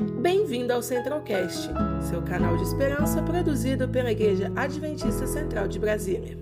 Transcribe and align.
Bem-vindo 0.00 0.72
ao 0.72 0.82
Centralcast, 0.82 1.68
seu 2.08 2.22
canal 2.24 2.56
de 2.56 2.62
esperança 2.62 3.22
produzido 3.22 3.86
pela 3.86 4.10
Igreja 4.10 4.50
Adventista 4.56 5.26
Central 5.26 5.68
de 5.68 5.78
Brasília. 5.78 6.38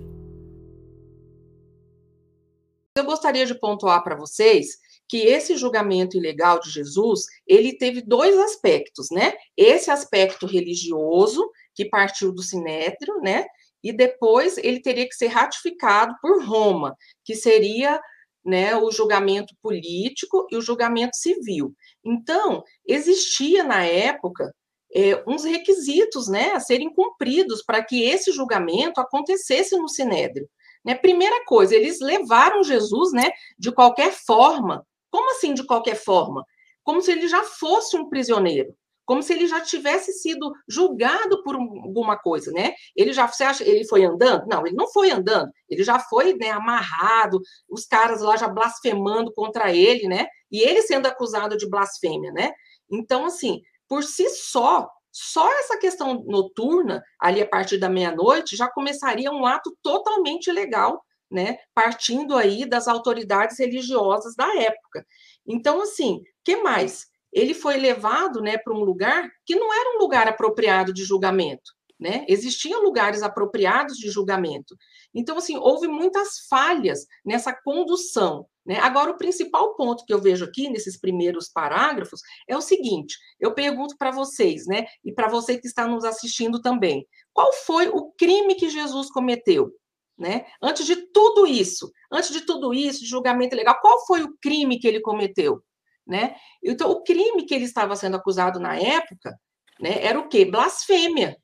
Eu 2.97 3.03
gostaria 3.03 3.45
de 3.45 3.59
pontuar 3.59 4.01
para 4.01 4.15
vocês 4.15 4.77
que 5.09 5.17
esse 5.17 5.57
julgamento 5.57 6.15
ilegal 6.15 6.61
de 6.61 6.69
Jesus, 6.69 7.25
ele 7.45 7.77
teve 7.77 8.01
dois 8.01 8.37
aspectos, 8.37 9.07
né? 9.11 9.33
Esse 9.57 9.91
aspecto 9.91 10.45
religioso, 10.45 11.45
que 11.75 11.89
partiu 11.89 12.31
do 12.31 12.41
Sinédrio, 12.41 13.19
né? 13.21 13.45
E 13.83 13.91
depois 13.91 14.57
ele 14.57 14.81
teria 14.81 15.07
que 15.07 15.15
ser 15.15 15.27
ratificado 15.27 16.15
por 16.21 16.45
Roma, 16.45 16.95
que 17.25 17.35
seria 17.35 17.99
né, 18.45 18.75
o 18.75 18.91
julgamento 18.91 19.53
político 19.61 20.47
e 20.51 20.57
o 20.57 20.61
julgamento 20.61 21.15
civil. 21.15 21.73
Então, 22.03 22.63
existia 22.85 23.63
na 23.63 23.83
época 23.83 24.53
é, 24.93 25.23
uns 25.27 25.43
requisitos 25.43 26.27
né, 26.27 26.51
a 26.51 26.59
serem 26.59 26.93
cumpridos 26.93 27.63
para 27.63 27.83
que 27.83 28.03
esse 28.03 28.31
julgamento 28.31 28.99
acontecesse 28.99 29.77
no 29.77 29.87
Sinédrio. 29.87 30.49
Né? 30.83 30.95
Primeira 30.95 31.43
coisa, 31.45 31.75
eles 31.75 31.99
levaram 31.99 32.63
Jesus 32.63 33.11
né, 33.13 33.29
de 33.57 33.71
qualquer 33.71 34.11
forma. 34.11 34.85
Como 35.11 35.31
assim 35.31 35.53
de 35.53 35.65
qualquer 35.65 35.95
forma? 35.95 36.43
Como 36.83 37.01
se 37.01 37.11
ele 37.11 37.27
já 37.27 37.43
fosse 37.43 37.97
um 37.97 38.09
prisioneiro 38.09 38.73
como 39.09 39.23
se 39.23 39.33
ele 39.33 39.47
já 39.47 39.59
tivesse 39.59 40.13
sido 40.13 40.53
julgado 40.67 41.41
por 41.41 41.55
alguma 41.55 42.15
coisa, 42.15 42.51
né? 42.51 42.75
Ele 42.95 43.11
já, 43.11 43.27
você 43.27 43.43
acha, 43.43 43.67
ele 43.67 43.83
foi 43.87 44.05
andando? 44.05 44.45
Não, 44.45 44.67
ele 44.67 44.75
não 44.75 44.87
foi 44.87 45.09
andando, 45.09 45.51
ele 45.67 45.83
já 45.83 45.97
foi 45.97 46.35
né, 46.35 46.51
amarrado, 46.51 47.41
os 47.67 47.87
caras 47.87 48.21
lá 48.21 48.37
já 48.37 48.47
blasfemando 48.47 49.33
contra 49.33 49.73
ele, 49.73 50.07
né? 50.07 50.27
E 50.51 50.61
ele 50.61 50.83
sendo 50.83 51.07
acusado 51.07 51.57
de 51.57 51.67
blasfêmia, 51.67 52.31
né? 52.31 52.51
Então, 52.87 53.25
assim, 53.25 53.59
por 53.87 54.03
si 54.03 54.29
só, 54.29 54.87
só 55.11 55.51
essa 55.57 55.79
questão 55.79 56.23
noturna, 56.27 57.03
ali 57.19 57.41
a 57.41 57.47
partir 57.47 57.79
da 57.79 57.89
meia-noite, 57.89 58.55
já 58.55 58.69
começaria 58.69 59.31
um 59.31 59.43
ato 59.43 59.75
totalmente 59.81 60.51
ilegal, 60.51 61.03
né? 61.31 61.57
Partindo 61.73 62.37
aí 62.37 62.63
das 62.63 62.87
autoridades 62.87 63.57
religiosas 63.57 64.35
da 64.35 64.55
época. 64.55 65.03
Então, 65.47 65.81
assim, 65.81 66.21
que 66.43 66.57
mais? 66.57 67.07
Ele 67.31 67.53
foi 67.53 67.77
levado 67.77 68.41
né, 68.41 68.57
para 68.57 68.73
um 68.73 68.83
lugar 68.83 69.29
que 69.45 69.55
não 69.55 69.73
era 69.73 69.95
um 69.95 69.99
lugar 69.99 70.27
apropriado 70.27 70.93
de 70.93 71.03
julgamento. 71.03 71.71
Né? 71.99 72.25
Existiam 72.29 72.81
lugares 72.81 73.21
apropriados 73.21 73.97
de 73.97 74.09
julgamento. 74.09 74.73
Então, 75.13 75.37
assim, 75.37 75.57
houve 75.57 75.87
muitas 75.87 76.47
falhas 76.49 77.05
nessa 77.25 77.53
condução. 77.53 78.47
Né? 78.65 78.79
Agora, 78.79 79.11
o 79.11 79.17
principal 79.17 79.75
ponto 79.75 80.05
que 80.05 80.13
eu 80.13 80.21
vejo 80.21 80.45
aqui 80.45 80.69
nesses 80.69 80.97
primeiros 80.97 81.49
parágrafos 81.49 82.21
é 82.47 82.55
o 82.55 82.61
seguinte: 82.61 83.17
eu 83.37 83.53
pergunto 83.53 83.97
para 83.97 84.11
vocês, 84.11 84.65
né, 84.65 84.85
e 85.03 85.11
para 85.11 85.27
você 85.27 85.57
que 85.57 85.67
está 85.67 85.85
nos 85.85 86.05
assistindo 86.05 86.61
também, 86.61 87.05
qual 87.33 87.51
foi 87.51 87.89
o 87.89 88.11
crime 88.17 88.55
que 88.55 88.69
Jesus 88.69 89.11
cometeu? 89.11 89.69
Né? 90.17 90.45
Antes 90.61 90.85
de 90.85 90.95
tudo 91.11 91.47
isso, 91.47 91.91
antes 92.11 92.31
de 92.31 92.41
tudo 92.41 92.73
isso, 92.73 92.99
de 92.99 93.07
julgamento 93.07 93.55
legal, 93.55 93.77
qual 93.81 94.05
foi 94.05 94.23
o 94.23 94.37
crime 94.41 94.79
que 94.79 94.87
ele 94.87 95.01
cometeu? 95.01 95.63
Né? 96.09 96.35
Então, 96.63 96.89
o 96.89 97.03
crime 97.03 97.45
que 97.45 97.53
ele 97.53 97.65
estava 97.65 97.95
sendo 97.95 98.17
acusado 98.17 98.59
na 98.59 98.75
época, 98.75 99.39
né, 99.79 100.03
era 100.03 100.19
o 100.19 100.27
quê? 100.27 100.43
Blasfêmia, 100.43 101.37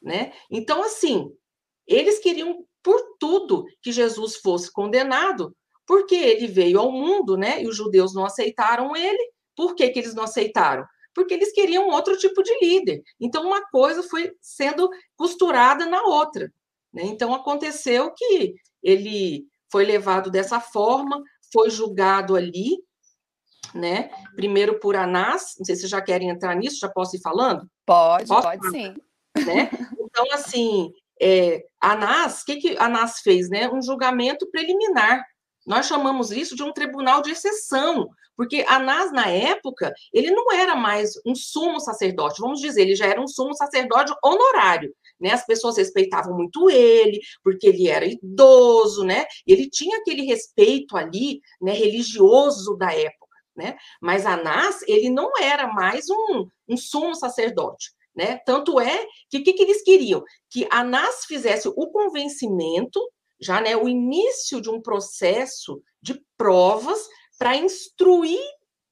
né? 0.00 0.32
Então, 0.48 0.82
assim, 0.82 1.28
eles 1.86 2.20
queriam 2.20 2.64
por 2.82 3.02
tudo 3.18 3.64
que 3.82 3.90
Jesus 3.90 4.36
fosse 4.36 4.72
condenado, 4.72 5.54
porque 5.84 6.14
ele 6.14 6.46
veio 6.46 6.78
ao 6.78 6.92
mundo, 6.92 7.36
né? 7.36 7.62
E 7.62 7.66
os 7.66 7.76
judeus 7.76 8.14
não 8.14 8.24
aceitaram 8.24 8.94
ele. 8.94 9.32
Por 9.56 9.74
que, 9.74 9.88
que 9.90 9.98
eles 9.98 10.14
não 10.14 10.22
aceitaram? 10.22 10.86
Porque 11.12 11.34
eles 11.34 11.52
queriam 11.52 11.88
outro 11.88 12.16
tipo 12.16 12.42
de 12.44 12.56
líder. 12.60 13.02
Então, 13.18 13.44
uma 13.44 13.66
coisa 13.70 14.04
foi 14.04 14.32
sendo 14.40 14.88
costurada 15.16 15.84
na 15.86 16.00
outra. 16.02 16.50
Né? 16.92 17.02
Então, 17.06 17.34
aconteceu 17.34 18.12
que 18.14 18.54
ele 18.80 19.44
foi 19.70 19.84
levado 19.84 20.30
dessa 20.30 20.60
forma, 20.60 21.20
foi 21.52 21.70
julgado 21.70 22.36
ali, 22.36 22.78
né? 23.74 24.10
Primeiro 24.34 24.78
por 24.78 24.96
Anás, 24.96 25.54
não 25.58 25.64
sei 25.64 25.76
se 25.76 25.86
já 25.86 26.00
querem 26.00 26.28
entrar 26.28 26.54
nisso, 26.54 26.78
já 26.80 26.88
posso 26.88 27.16
ir 27.16 27.20
falando? 27.20 27.68
Pode, 27.86 28.26
posso 28.26 28.42
pode 28.42 28.58
falar? 28.58 28.70
sim. 28.72 28.94
Né? 29.46 29.70
Então, 30.12 30.24
assim, 30.32 30.92
é, 31.22 31.62
Anás, 31.80 32.42
o 32.42 32.46
que, 32.46 32.56
que 32.56 32.76
Anás 32.78 33.20
fez? 33.20 33.48
Né? 33.48 33.70
Um 33.70 33.80
julgamento 33.80 34.50
preliminar. 34.50 35.24
Nós 35.66 35.86
chamamos 35.86 36.30
isso 36.30 36.56
de 36.56 36.62
um 36.62 36.72
tribunal 36.72 37.22
de 37.22 37.30
exceção, 37.30 38.08
porque 38.36 38.64
Anás, 38.66 39.12
na 39.12 39.28
época, 39.28 39.92
ele 40.12 40.30
não 40.30 40.50
era 40.50 40.74
mais 40.74 41.12
um 41.26 41.34
sumo 41.34 41.78
sacerdote, 41.78 42.40
vamos 42.40 42.60
dizer, 42.60 42.82
ele 42.82 42.96
já 42.96 43.06
era 43.06 43.20
um 43.20 43.28
sumo 43.28 43.54
sacerdote 43.54 44.12
honorário. 44.24 44.94
Né? 45.20 45.30
As 45.30 45.44
pessoas 45.44 45.76
respeitavam 45.76 46.34
muito 46.34 46.70
ele, 46.70 47.20
porque 47.44 47.66
ele 47.66 47.88
era 47.88 48.06
idoso, 48.06 49.04
né? 49.04 49.26
Ele 49.46 49.68
tinha 49.68 49.98
aquele 49.98 50.22
respeito 50.22 50.96
ali, 50.96 51.40
né, 51.60 51.72
religioso 51.72 52.76
da 52.76 52.92
época 52.94 53.19
né? 53.56 53.76
Mas 54.00 54.26
Anás, 54.26 54.82
ele 54.86 55.10
não 55.10 55.32
era 55.40 55.66
mais 55.66 56.08
um, 56.08 56.46
um 56.68 56.76
sumo 56.76 57.14
sacerdote, 57.14 57.92
né? 58.14 58.38
Tanto 58.44 58.80
é 58.80 59.06
que 59.28 59.38
o 59.38 59.44
que, 59.44 59.52
que 59.52 59.62
eles 59.62 59.82
queriam? 59.82 60.22
Que 60.50 60.66
Anás 60.70 61.24
fizesse 61.26 61.68
o 61.68 61.90
convencimento, 61.90 63.00
já, 63.40 63.60
né, 63.60 63.76
o 63.76 63.88
início 63.88 64.60
de 64.60 64.68
um 64.68 64.80
processo 64.80 65.82
de 66.02 66.20
provas 66.36 67.00
para 67.38 67.56
instruir 67.56 68.40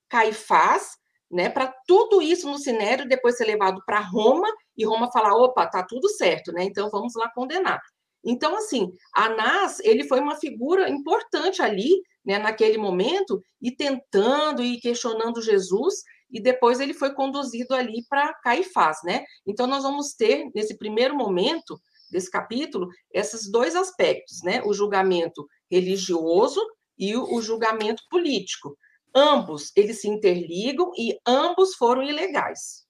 Caifás, 0.09 0.97
né, 1.31 1.51
para 1.51 1.73
tudo 1.87 2.23
isso 2.23 2.49
no 2.49 2.57
Sinédrio 2.59 3.09
depois 3.09 3.37
ser 3.37 3.45
levado 3.45 3.83
para 3.85 4.01
Roma 4.01 4.49
e 4.77 4.87
Roma 4.87 5.13
falar, 5.13 5.35
opa, 5.35 5.67
tá 5.67 5.85
tudo 5.87 6.09
certo, 6.09 6.53
né? 6.53 6.65
Então 6.65 6.89
vamos 6.89 7.15
lá 7.15 7.31
condenar. 7.35 7.79
Então, 8.25 8.57
assim, 8.57 8.91
Anás, 9.15 9.81
ele 9.81 10.05
foi 10.05 10.21
uma 10.21 10.37
figura 10.37 10.89
importante 10.89 11.63
ali, 11.63 12.03
né, 12.29 12.39
naquele 12.39 12.77
momento, 12.77 13.43
e 13.61 13.71
tentando 13.71 14.63
e 14.63 14.79
questionando 14.79 15.41
Jesus, 15.41 16.03
e 16.31 16.43
depois 16.43 16.79
ele 16.79 16.93
foi 16.93 17.15
conduzido 17.15 17.75
ali 17.75 18.05
para 18.07 18.35
Caifás, 18.35 18.99
né? 19.03 19.25
Então, 19.47 19.67
nós 19.67 19.83
vamos 19.83 20.13
ter, 20.13 20.51
nesse 20.55 20.77
primeiro 20.77 21.17
momento 21.17 21.81
desse 22.11 22.31
capítulo, 22.31 22.87
esses 23.11 23.51
dois 23.51 23.75
aspectos, 23.75 24.43
né? 24.43 24.61
O 24.63 24.75
julgamento 24.75 25.49
religioso 25.71 26.61
e 26.99 27.17
o, 27.17 27.41
julgamento 27.41 28.03
político. 28.11 28.77
Ambos, 29.15 29.73
eles 29.75 30.03
se 30.03 30.09
interligam 30.09 30.93
e 30.99 31.19
ambos 31.27 31.77
foram 31.77 32.03
ilegais. 32.03 32.87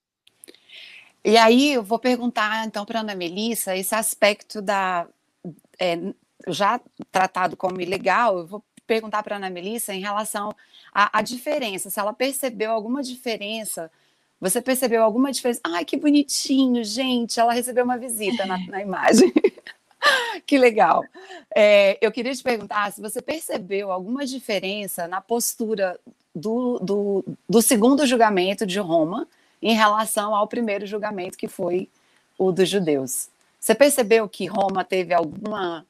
E 1.24 1.36
aí 1.36 1.74
eu 1.74 1.82
vou 1.84 2.00
perguntar 2.00 2.66
então 2.66 2.84
para 2.84 3.00
Ana 3.00 3.14
Melissa 3.14 3.76
esse 3.76 3.94
aspecto 3.94 4.60
da 4.60 5.06
é, 5.78 5.96
já 6.48 6.80
tratado 7.12 7.56
como 7.56 7.80
ilegal, 7.80 8.38
eu 8.38 8.46
vou 8.46 8.64
perguntar 8.88 9.22
para 9.22 9.36
a 9.36 9.38
Ana 9.38 9.50
Melissa 9.50 9.94
em 9.94 10.00
relação 10.00 10.52
à, 10.92 11.18
à, 11.18 11.22
diferença, 11.22 11.90
se 11.90 12.00
ela 12.00 12.12
percebeu 12.12 12.72
alguma 12.72 13.02
diferença. 13.02 13.90
Você 14.40 14.62
percebeu 14.62 15.04
alguma 15.04 15.30
diferença? 15.30 15.60
Ai, 15.62 15.84
que 15.84 15.96
bonitinho, 15.96 16.82
gente! 16.82 17.38
Ela 17.38 17.52
recebeu 17.52 17.84
uma 17.84 17.98
visita 17.98 18.46
na, 18.46 18.58
na 18.66 18.80
imagem. 18.80 19.32
que 20.46 20.56
legal. 20.56 21.04
É, 21.54 21.98
eu 22.00 22.10
queria 22.10 22.34
te 22.34 22.42
perguntar 22.42 22.90
se 22.92 23.00
você 23.00 23.20
percebeu 23.20 23.92
alguma 23.92 24.24
diferença 24.24 25.06
na 25.06 25.20
postura 25.20 26.00
do, 26.34 26.78
do, 26.78 27.24
do 27.48 27.60
segundo 27.60 28.06
julgamento 28.06 28.64
de 28.64 28.78
Roma 28.78 29.28
em 29.60 29.74
relação 29.74 30.34
ao 30.34 30.46
primeiro 30.46 30.86
julgamento, 30.86 31.36
que 31.36 31.48
foi 31.48 31.88
o 32.38 32.50
dos 32.50 32.68
judeus. 32.68 33.28
Você 33.60 33.74
percebeu 33.74 34.28
que 34.28 34.46
Roma 34.46 34.84
teve 34.84 35.12
alguma 35.12 35.84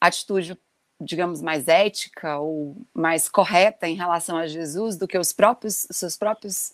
atitude, 0.00 0.58
digamos, 1.02 1.42
mais 1.42 1.68
ética 1.68 2.38
ou 2.38 2.76
mais 2.94 3.28
correta 3.28 3.88
em 3.88 3.94
relação 3.94 4.36
a 4.36 4.46
Jesus 4.46 4.96
do 4.96 5.08
que 5.08 5.18
os 5.18 5.32
próprios 5.32 5.86
seus 5.90 6.16
próprios 6.16 6.72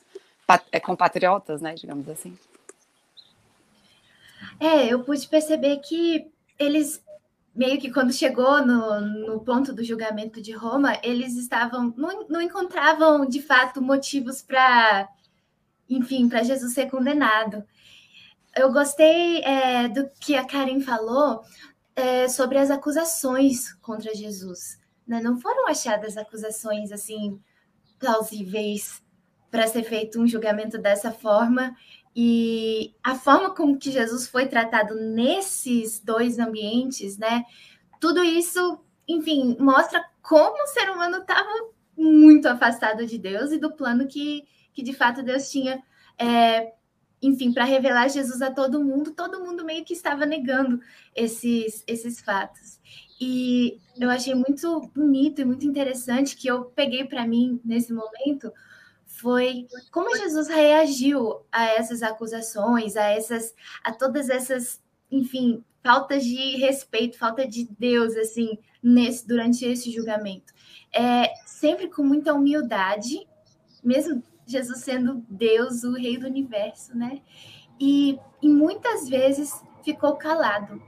é, 0.71 0.81
compatriotas, 0.81 1.61
né, 1.61 1.75
digamos 1.75 2.09
assim? 2.09 2.37
É, 4.61 4.87
eu 4.87 5.03
pude 5.03 5.27
perceber 5.27 5.79
que 5.79 6.31
eles 6.59 7.03
meio 7.55 7.81
que 7.81 7.91
quando 7.91 8.13
chegou 8.13 8.65
no, 8.65 9.01
no 9.01 9.41
ponto 9.41 9.73
do 9.73 9.83
julgamento 9.83 10.41
de 10.41 10.53
Roma, 10.53 10.97
eles 11.03 11.37
estavam 11.37 11.93
não, 11.97 12.29
não 12.29 12.41
encontravam 12.41 13.27
de 13.27 13.43
fato 13.43 13.83
motivos 13.83 14.41
para, 14.41 15.09
enfim, 15.91 16.29
para 16.29 16.45
Jesus 16.45 16.73
ser 16.73 16.89
condenado 16.89 17.65
eu 18.59 18.73
gostei 18.73 19.41
é, 19.43 19.89
do 19.89 20.09
que 20.21 20.35
a 20.35 20.45
Karen 20.45 20.81
falou 20.81 21.43
é, 21.99 22.29
sobre 22.29 22.59
as 22.59 22.71
acusações 22.71 23.73
contra 23.83 24.15
Jesus. 24.15 24.79
Né? 25.05 25.21
Não 25.21 25.41
foram 25.41 25.67
achadas 25.67 26.17
acusações 26.17 26.93
assim 26.93 27.41
plausíveis 27.99 29.03
para 29.51 29.67
ser 29.67 29.83
feito 29.83 30.21
um 30.21 30.27
julgamento 30.27 30.79
dessa 30.79 31.11
forma 31.11 31.75
e 32.15 32.95
a 33.03 33.17
forma 33.17 33.53
como 33.53 33.77
que 33.77 33.91
Jesus 33.91 34.29
foi 34.29 34.47
tratado 34.47 34.95
nesses 34.95 35.99
dois 35.99 36.39
ambientes, 36.39 37.19
né? 37.19 37.45
Tudo 38.01 38.23
isso, 38.23 38.81
enfim, 39.07 39.57
mostra 39.59 40.05
como 40.23 40.63
o 40.63 40.67
ser 40.69 40.91
humano 40.91 41.19
estava 41.19 41.51
muito 41.97 42.47
afastado 42.47 43.07
de 43.07 43.19
Deus 43.19 43.51
e 43.51 43.59
do 43.59 43.73
plano 43.73 44.07
que, 44.07 44.45
que 44.73 44.83
de 44.83 44.93
fato 44.93 45.23
Deus 45.23 45.51
tinha 45.51 45.83
é, 46.17 46.73
enfim, 47.21 47.53
para 47.53 47.65
revelar 47.65 48.09
Jesus 48.09 48.41
a 48.43 48.51
todo 48.51 48.83
mundo, 48.83 49.13
todo 49.13 49.45
mundo 49.45 49.65
meio 49.65 49.85
que 49.85 49.93
estava 49.93 50.25
negando 50.25 50.81
esses, 51.15 51.83
esses 51.87 52.21
fatos. 52.21 52.79
E 53.21 53.81
eu 53.99 54.09
achei 54.11 54.35
muito 54.35 54.89
bonito 54.95 55.41
e 55.41 55.45
muito 55.45 55.67
interessante 55.67 56.37
que 56.37 56.49
eu 56.49 56.67
peguei 56.67 57.05
para 57.05 57.27
mim 57.27 57.61
nesse 57.65 57.93
momento 57.93 58.53
foi 59.19 59.67
como 59.91 60.17
Jesus 60.17 60.49
reagiu 60.49 61.41
a 61.51 61.65
essas 61.65 62.03
acusações, 62.03 62.97
a 62.97 63.05
essas 63.05 63.53
a 63.83 63.93
todas 63.93 64.31
essas, 64.31 64.81
enfim, 65.11 65.65
faltas 65.83 66.25
de 66.25 66.57
respeito, 66.57 67.19
falta 67.19 67.47
de 67.47 67.69
Deus 67.79 68.15
assim, 68.15 68.59
nesse 68.81 69.27
durante 69.27 69.65
esse 69.65 69.91
julgamento. 69.91 70.53
É 70.93 71.33
sempre 71.45 71.89
com 71.89 72.05
muita 72.05 72.33
humildade, 72.33 73.27
mesmo 73.83 74.23
Jesus 74.51 74.81
sendo 74.81 75.25
Deus, 75.29 75.85
o 75.85 75.93
rei 75.93 76.17
do 76.17 76.27
universo, 76.27 76.97
né? 76.97 77.21
E, 77.79 78.19
e 78.43 78.49
muitas 78.49 79.09
vezes 79.09 79.63
ficou 79.85 80.17
calado. 80.17 80.83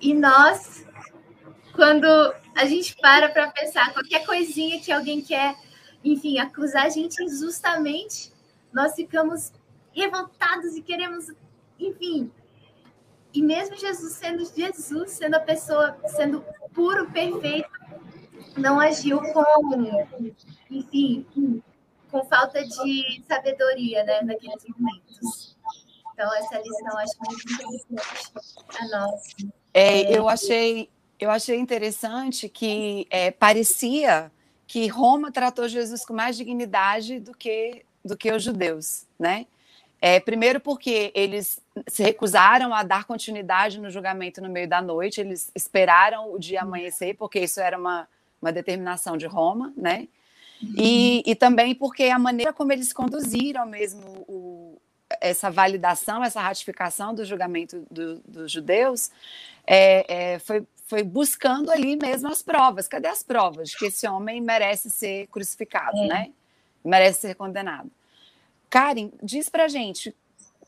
E 0.00 0.12
nós 0.14 0.86
quando 1.76 2.06
a 2.54 2.64
gente 2.64 2.96
para 2.96 3.28
para 3.28 3.50
pensar 3.50 3.92
qualquer 3.92 4.24
coisinha 4.24 4.80
que 4.80 4.90
alguém 4.90 5.20
quer, 5.20 5.54
enfim, 6.02 6.38
acusar 6.38 6.86
a 6.86 6.88
gente 6.88 7.22
injustamente, 7.22 8.32
nós 8.72 8.94
ficamos 8.94 9.52
revoltados 9.92 10.74
e 10.74 10.82
queremos, 10.82 11.30
enfim. 11.78 12.32
E 13.32 13.42
mesmo 13.42 13.76
Jesus 13.76 14.14
sendo 14.14 14.44
Jesus, 14.46 15.12
sendo 15.12 15.34
a 15.34 15.40
pessoa, 15.40 15.98
sendo 16.06 16.42
puro, 16.72 17.10
perfeito, 17.10 17.68
não 18.56 18.80
agiu 18.80 19.20
com, 19.20 20.08
enfim, 20.70 21.62
com 22.16 22.24
falta 22.24 22.64
de 22.64 23.22
sabedoria, 23.28 24.02
né, 24.04 24.22
naqueles 24.22 24.64
momentos. 24.68 25.54
Então, 26.14 26.34
essa 26.36 26.58
lição 26.58 26.98
acho 26.98 27.12
muito 27.26 27.52
interessante 27.52 28.54
a 28.80 28.88
nós. 28.88 29.22
É, 29.74 30.16
eu 30.16 30.28
achei 30.28 30.88
eu 31.18 31.30
achei 31.30 31.58
interessante 31.58 32.48
que 32.48 33.06
é, 33.10 33.30
parecia 33.30 34.30
que 34.66 34.86
Roma 34.86 35.30
tratou 35.30 35.68
Jesus 35.68 36.04
com 36.04 36.14
mais 36.14 36.36
dignidade 36.36 37.20
do 37.20 37.32
que 37.32 37.84
do 38.02 38.16
que 38.16 38.32
os 38.32 38.42
judeus, 38.42 39.06
né? 39.18 39.46
É, 40.00 40.20
primeiro 40.20 40.60
porque 40.60 41.10
eles 41.14 41.60
se 41.88 42.02
recusaram 42.02 42.72
a 42.72 42.82
dar 42.82 43.04
continuidade 43.04 43.80
no 43.80 43.90
julgamento 43.90 44.40
no 44.40 44.48
meio 44.48 44.68
da 44.68 44.80
noite, 44.80 45.20
eles 45.20 45.50
esperaram 45.54 46.32
o 46.32 46.38
dia 46.38 46.62
amanhecer, 46.62 47.14
porque 47.16 47.40
isso 47.40 47.60
era 47.60 47.76
uma, 47.76 48.08
uma 48.40 48.52
determinação 48.52 49.16
de 49.16 49.26
Roma, 49.26 49.72
né? 49.76 50.06
E, 50.62 51.22
e 51.26 51.34
também 51.34 51.74
porque 51.74 52.04
a 52.04 52.18
maneira 52.18 52.52
como 52.52 52.72
eles 52.72 52.92
conduziram 52.92 53.66
mesmo 53.66 54.24
o, 54.26 54.80
essa 55.20 55.50
validação, 55.50 56.24
essa 56.24 56.40
ratificação 56.40 57.14
do 57.14 57.24
julgamento 57.24 57.86
do, 57.90 58.18
dos 58.20 58.50
judeus, 58.50 59.10
é, 59.66 60.34
é, 60.34 60.38
foi, 60.38 60.66
foi 60.86 61.02
buscando 61.02 61.70
ali 61.70 61.96
mesmo 61.96 62.28
as 62.28 62.42
provas. 62.42 62.88
Cadê 62.88 63.08
as 63.08 63.22
provas 63.22 63.70
de 63.70 63.76
que 63.76 63.86
esse 63.86 64.06
homem 64.06 64.40
merece 64.40 64.90
ser 64.90 65.26
crucificado, 65.28 65.98
é. 65.98 66.06
né? 66.06 66.32
Merece 66.84 67.22
ser 67.22 67.34
condenado. 67.34 67.90
Karen, 68.70 69.10
diz 69.22 69.48
pra 69.48 69.68
gente, 69.68 70.14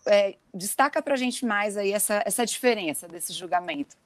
é, 0.07 0.37
destaca 0.53 1.03
pra 1.03 1.17
gente 1.17 1.45
mais 1.45 1.77
aí 1.77 1.93
essa, 1.93 2.23
essa 2.25 2.45
diferença 2.45 3.07
desse 3.07 3.33
julgamento. 3.33 3.97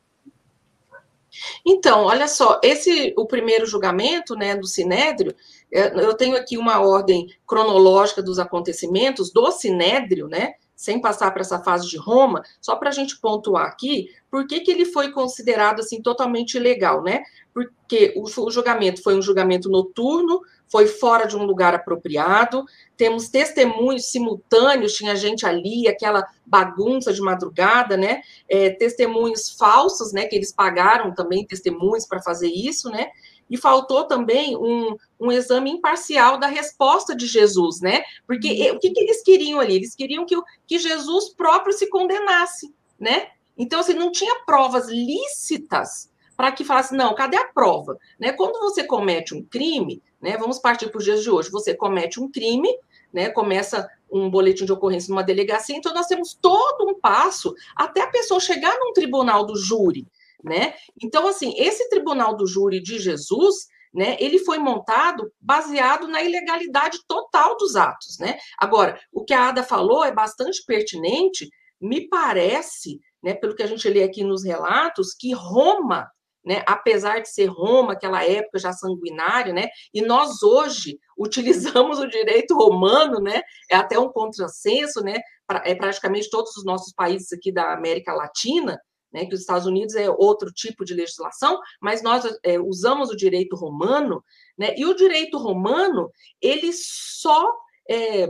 Então, 1.65 2.05
olha 2.05 2.29
só, 2.29 2.61
esse 2.63 3.15
o 3.17 3.27
primeiro 3.27 3.67
julgamento, 3.67 4.35
né, 4.35 4.57
do 4.57 4.67
Sinédrio, 4.67 5.35
é, 5.73 5.93
eu 6.05 6.15
tenho 6.15 6.37
aqui 6.37 6.57
uma 6.57 6.81
ordem 6.81 7.29
cronológica 7.47 8.23
dos 8.23 8.39
acontecimentos 8.39 9.33
do 9.33 9.51
Sinédrio, 9.51 10.29
né, 10.29 10.55
sem 10.83 11.01
passar 11.01 11.31
para 11.31 11.43
essa 11.43 11.63
fase 11.63 11.89
de 11.89 11.97
Roma, 11.97 12.43
só 12.61 12.75
para 12.75 12.89
a 12.89 12.93
gente 12.93 13.21
pontuar 13.21 13.67
aqui, 13.67 14.09
por 14.29 14.47
que, 14.47 14.61
que 14.61 14.71
ele 14.71 14.85
foi 14.85 15.13
considerado 15.13 15.81
assim 15.81 16.03
totalmente 16.03 16.55
ilegal, 16.55 17.05
né? 17.05 17.23
Porque 17.55 18.13
o, 18.17 18.25
o 18.25 18.51
julgamento 18.51 19.01
foi 19.01 19.15
um 19.15 19.23
julgamento 19.23 19.69
noturno, 19.69 20.41
foi 20.73 20.87
fora 20.87 21.27
de 21.27 21.37
um 21.37 21.45
lugar 21.45 21.75
apropriado, 21.75 22.65
temos 22.97 23.29
testemunhos 23.29 24.07
simultâneos, 24.07 24.95
tinha 24.95 25.15
gente 25.15 25.45
ali, 25.45 25.87
aquela 25.87 26.27
bagunça 26.47 27.13
de 27.13 27.21
madrugada, 27.21 27.95
né? 27.95 28.23
É, 28.49 28.71
testemunhos 28.71 29.51
falsos, 29.51 30.15
né? 30.15 30.25
Que 30.25 30.35
eles 30.35 30.51
pagaram 30.51 31.15
também 31.15 31.47
testemunhos 31.47 32.07
para 32.07 32.23
fazer 32.23 32.49
isso, 32.49 32.89
né? 32.89 33.11
E 33.51 33.59
faltou 33.59 34.05
também 34.05 34.57
um, 34.57 34.97
um 35.21 35.31
exame 35.31 35.71
imparcial 35.71 36.39
da 36.39 36.47
resposta 36.47 37.15
de 37.15 37.27
Jesus, 37.27 37.83
né? 37.83 38.03
Porque 38.27 38.71
uhum. 38.71 38.77
o 38.77 38.81
que, 38.81 38.93
que 38.93 39.01
eles 39.01 39.23
queriam 39.23 39.61
ali? 39.61 39.77
Eles 39.77 39.95
queriam 39.95 40.25
que, 40.25 40.35
que 40.67 40.79
Jesus 40.79 41.35
próprio 41.35 41.75
se 41.75 41.91
condenasse, 41.91 42.75
né? 42.99 43.27
Então, 43.59 43.81
assim, 43.81 43.93
não 43.93 44.11
tinha 44.11 44.43
provas 44.47 44.89
lícitas 44.89 46.11
para 46.43 46.51
que 46.51 46.65
falasse, 46.65 46.93
não, 46.93 47.15
cadê 47.15 47.37
a 47.37 47.47
prova? 47.47 47.97
Né? 48.19 48.33
Quando 48.33 48.59
você 48.59 48.83
comete 48.83 49.33
um 49.33 49.45
crime, 49.45 50.03
né, 50.21 50.37
vamos 50.37 50.59
partir 50.59 50.89
para 50.89 50.99
os 50.99 51.05
dias 51.05 51.23
de 51.23 51.31
hoje, 51.31 51.53
você 51.53 51.73
comete 51.73 52.19
um 52.19 52.29
crime, 52.29 52.69
né, 53.13 53.29
começa 53.29 53.89
um 54.11 54.29
boletim 54.29 54.65
de 54.65 54.73
ocorrência 54.73 55.09
numa 55.09 55.23
delegacia, 55.23 55.77
então 55.77 55.95
nós 55.95 56.09
temos 56.09 56.35
todo 56.35 56.91
um 56.91 56.99
passo 56.99 57.55
até 57.77 58.01
a 58.01 58.09
pessoa 58.09 58.41
chegar 58.41 58.77
num 58.77 58.93
tribunal 58.93 59.47
do 59.47 59.55
júri, 59.55 60.05
né? 60.43 60.75
Então, 61.01 61.29
assim, 61.29 61.55
esse 61.57 61.89
tribunal 61.89 62.37
do 62.37 62.45
júri 62.45 62.83
de 62.83 62.99
Jesus, 62.99 63.69
né, 63.95 64.17
ele 64.19 64.41
foi 64.41 64.59
montado 64.59 65.33
baseado 65.41 66.09
na 66.09 66.25
ilegalidade 66.25 66.99
total 67.07 67.57
dos 67.57 67.77
atos, 67.77 68.19
né? 68.19 68.37
Agora, 68.59 68.99
o 69.13 69.25
que 69.25 69.33
a 69.33 69.51
Ada 69.51 69.63
falou 69.63 70.05
é 70.05 70.11
bastante 70.11 70.65
pertinente, 70.67 71.49
me 71.81 72.09
parece, 72.09 72.99
né, 73.23 73.33
pelo 73.33 73.55
que 73.55 73.63
a 73.63 73.67
gente 73.69 73.89
lê 73.89 74.03
aqui 74.03 74.25
nos 74.25 74.43
relatos, 74.43 75.15
que 75.15 75.33
Roma, 75.33 76.11
né, 76.45 76.63
apesar 76.67 77.21
de 77.21 77.29
ser 77.29 77.47
Roma, 77.47 77.93
aquela 77.93 78.25
época 78.25 78.59
já 78.59 78.73
sanguinária, 78.73 79.53
né, 79.53 79.69
e 79.95 80.03
nós 80.03 80.43
hoje 80.43 80.99
utilizamos 81.17 81.99
o 81.99 82.09
direito 82.09 82.55
romano, 82.55 83.21
né, 83.21 83.43
é 83.71 83.77
até 83.77 83.99
um 83.99 84.11
contrassenso, 84.11 85.03
né, 85.03 85.21
pra, 85.47 85.63
é 85.65 85.75
praticamente 85.75 86.31
todos 86.31 86.57
os 86.57 86.65
nossos 86.65 86.93
países 86.93 87.33
aqui 87.33 87.53
da 87.53 87.73
América 87.73 88.13
Latina, 88.13 88.81
né, 89.13 89.27
que 89.27 89.35
os 89.35 89.41
Estados 89.41 89.67
Unidos 89.67 89.95
é 89.95 90.11
outro 90.11 90.51
tipo 90.51 90.85
de 90.85 90.95
legislação, 90.95 91.61
mas 91.81 92.03
nós 92.03 92.25
é, 92.43 92.59
usamos 92.59 93.11
o 93.11 93.17
direito 93.17 93.55
romano, 93.55 94.25
né, 94.59 94.75
e 94.77 94.85
o 94.87 94.95
direito 94.95 95.39
romano, 95.39 96.11
ele 96.41 96.73
só 96.73 97.53
é, 97.89 98.29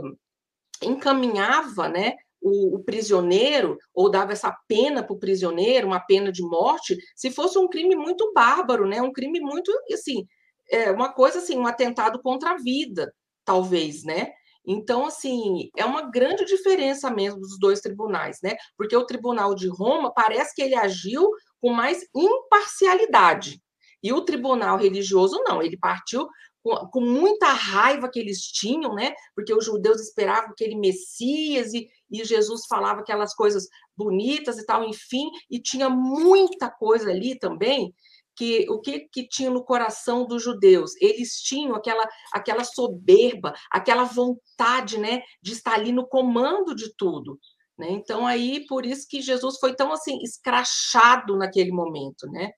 encaminhava, 0.81 1.87
né, 1.87 2.15
o, 2.43 2.75
o, 2.75 2.83
prisioneiro, 2.83 3.77
ou 3.93 4.11
dava 4.11 4.33
essa 4.33 4.55
pena 4.67 5.01
para 5.01 5.13
o 5.13 5.19
prisioneiro, 5.19 5.87
uma 5.87 5.99
pena 5.99 6.31
de 6.31 6.43
morte, 6.43 6.97
se 7.15 7.31
fosse 7.31 7.57
um 7.57 7.67
crime 7.67 7.95
muito 7.95 8.31
bárbaro, 8.33 8.87
né, 8.87 9.01
um 9.01 9.11
crime 9.11 9.39
muito, 9.39 9.71
assim, 9.91 10.27
é, 10.69 10.91
uma 10.91 11.11
coisa 11.11 11.39
assim, 11.39 11.57
um 11.57 11.65
atentado 11.65 12.21
contra 12.21 12.51
a 12.51 12.57
vida, 12.57 13.13
talvez, 13.45 14.03
né, 14.03 14.31
então, 14.65 15.05
assim, 15.05 15.69
é 15.75 15.83
uma 15.83 16.09
grande 16.09 16.45
diferença 16.45 17.09
mesmo 17.11 17.41
dos 17.41 17.59
dois 17.59 17.81
tribunais, 17.81 18.39
né? 18.41 18.55
Porque 18.77 18.95
o 18.95 19.05
Tribunal 19.05 19.53
de 19.53 19.67
Roma 19.67 20.13
parece 20.13 20.55
que 20.55 20.61
ele 20.61 20.75
agiu 20.75 21.29
com 21.59 21.73
mais 21.73 22.05
imparcialidade. 22.15 23.61
E 24.01 24.13
o 24.13 24.21
Tribunal 24.21 24.77
Religioso 24.77 25.41
não, 25.45 25.61
ele 25.61 25.77
partiu 25.77 26.27
com, 26.63 27.01
muita 27.01 27.47
raiva 27.47 28.09
que 28.09 28.19
eles 28.19 28.41
tinham, 28.41 28.95
né? 28.95 29.13
Porque 29.35 29.53
os 29.53 29.65
judeus 29.65 29.99
esperavam 29.99 30.51
aquele 30.51 30.75
Messias 30.75 31.73
e, 31.73 31.89
e 32.13 32.23
Jesus 32.23 32.61
falava 32.69 33.01
aquelas 33.01 33.33
coisas 33.33 33.67
bonitas 33.97 34.57
e 34.59 34.65
tal, 34.65 34.83
enfim, 34.83 35.29
e 35.49 35.59
tinha 35.59 35.89
muita 35.89 36.69
coisa 36.69 37.09
ali 37.09 37.37
também 37.37 37.93
que 38.35 38.67
o 38.69 38.79
que, 38.79 39.01
que 39.11 39.27
tinha 39.27 39.49
no 39.49 39.63
coração 39.63 40.25
dos 40.25 40.43
judeus? 40.43 40.91
Eles 40.99 41.35
tinham 41.41 41.75
aquela, 41.75 42.07
aquela 42.31 42.63
soberba, 42.63 43.53
aquela 43.71 44.03
vontade 44.03 44.97
né, 44.97 45.21
de 45.41 45.53
estar 45.53 45.73
ali 45.73 45.91
no 45.91 46.07
comando 46.07 46.75
de 46.75 46.93
tudo. 46.95 47.39
Né? 47.77 47.91
Então, 47.91 48.25
aí, 48.25 48.65
por 48.67 48.85
isso 48.85 49.07
que 49.07 49.21
Jesus 49.21 49.57
foi 49.59 49.75
tão 49.75 49.91
assim, 49.91 50.19
escrachado 50.21 51.37
naquele 51.37 51.71
momento. 51.71 52.27
Né? 52.31 52.51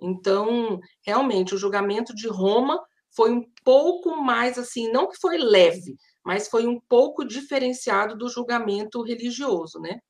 Então, 0.00 0.78
realmente, 1.04 1.54
o 1.54 1.58
julgamento 1.58 2.14
de 2.14 2.28
Roma 2.28 2.78
foi 3.14 3.32
um 3.32 3.42
pouco 3.64 4.16
mais 4.16 4.58
assim, 4.58 4.90
não 4.92 5.08
que 5.08 5.18
foi 5.18 5.38
leve, 5.38 5.96
mas 6.26 6.48
foi 6.48 6.66
um 6.66 6.80
pouco 6.80 7.24
diferenciado 7.24 8.16
do 8.16 8.28
julgamento 8.28 9.00
religioso, 9.00 9.78
né? 9.78 10.00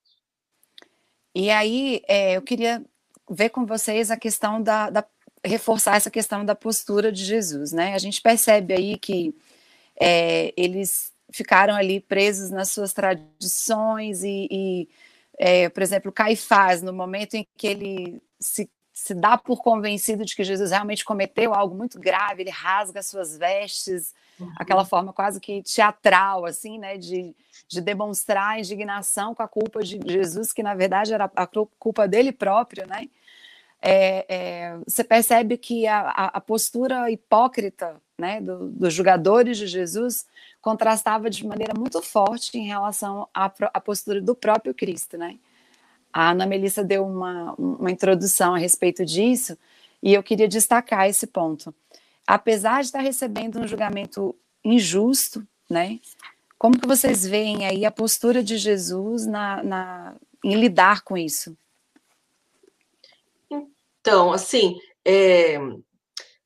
E 1.35 1.51
aí, 1.51 2.01
é, 2.09 2.39
eu 2.39 2.41
queria 2.41 2.83
ver 3.31 3.51
com 3.51 3.67
vocês 3.67 4.11
a 4.11 4.17
questão 4.17 4.63
da, 4.63 4.89
da, 4.89 5.05
reforçar 5.45 5.95
essa 5.95 6.11
questão 6.11 6.43
da 6.43 6.55
postura 6.55 7.13
de 7.13 7.23
Jesus, 7.23 7.71
né? 7.71 7.93
A 7.93 7.99
gente 7.99 8.23
percebe 8.23 8.73
aí 8.73 8.97
que 8.97 9.35
é, 10.01 10.55
eles 10.57 11.13
ficaram 11.31 11.75
ali 11.75 12.01
presos 12.01 12.49
nas 12.49 12.71
suas 12.71 12.95
tradições 12.95 14.25
e, 14.25 14.49
e 14.51 14.89
é, 15.39 15.69
por 15.69 15.83
exemplo, 15.83 16.11
Caifás, 16.11 16.81
no 16.81 16.95
momento 16.95 17.35
em 17.35 17.47
que 17.59 17.67
ele 17.67 18.23
se 18.41 18.71
se 18.97 19.13
dá 19.13 19.37
por 19.37 19.63
convencido 19.63 20.25
de 20.25 20.35
que 20.35 20.43
Jesus 20.43 20.71
realmente 20.71 21.05
cometeu 21.05 21.53
algo 21.53 21.75
muito 21.75 22.01
grave, 22.01 22.43
ele 22.43 22.51
rasga 22.51 23.03
suas 23.03 23.37
vestes, 23.37 24.15
uhum. 24.41 24.51
aquela 24.57 24.87
forma 24.87 25.13
quase 25.13 25.39
que 25.39 25.63
teatral, 25.63 26.47
assim, 26.47 26.79
né, 26.79 26.97
de, 26.97 27.37
de 27.69 27.83
demonstrar 27.83 28.53
a 28.53 28.59
indignação 28.59 29.35
com 29.35 29.43
a 29.43 29.49
culpa 29.49 29.83
de 29.83 30.01
Jesus, 30.07 30.51
que 30.51 30.63
na 30.63 30.75
verdade 30.75 31.13
era 31.13 31.31
a 31.37 31.47
culpa 31.79 32.09
dele 32.09 32.33
próprio, 32.33 32.87
né? 32.87 33.11
É, 33.83 34.25
é, 34.31 34.79
você 34.87 35.05
percebe 35.05 35.59
que 35.59 35.87
a, 35.87 36.01
a 36.09 36.41
postura 36.41 37.11
hipócrita 37.11 38.01
né, 38.19 38.41
do, 38.41 38.71
dos 38.71 38.95
jogadores 38.95 39.59
de 39.59 39.67
Jesus 39.67 40.27
contrastava 40.63 41.29
de 41.29 41.47
maneira 41.47 41.75
muito 41.79 42.01
forte 42.01 42.57
em 42.57 42.67
relação 42.67 43.29
à, 43.35 43.53
à 43.75 43.79
postura 43.79 44.23
do 44.23 44.35
próprio 44.35 44.73
Cristo, 44.73 45.19
né? 45.19 45.39
A 46.17 46.31
Ana 46.31 46.47
Melissa 46.47 46.83
deu 46.83 47.07
uma, 47.07 47.53
uma 47.59 47.91
introdução 47.91 48.55
a 48.55 48.59
respeito 48.59 49.05
disso 49.05 49.55
e 50.03 50.15
eu 50.15 50.23
queria 50.23 50.49
destacar 50.49 51.07
esse 51.07 51.27
ponto. 51.27 51.75
Apesar 52.27 52.81
de 52.81 52.87
estar 52.87 53.01
recebendo 53.01 53.61
um 53.61 53.69
julgamento 53.69 54.35
injusto, 54.65 55.47
né? 55.69 56.01
Como 56.57 56.81
que 56.81 56.89
vocês 56.89 57.27
veem 57.27 57.67
aí 57.67 57.85
a 57.85 57.91
postura 57.91 58.43
de 58.43 58.57
Jesus 58.57 59.27
na, 59.27 59.63
na 59.63 60.17
em 60.43 60.55
lidar 60.55 61.03
com 61.03 61.19
isso? 61.19 61.55
Então, 64.01 64.33
assim, 64.33 64.81
é, 65.05 65.59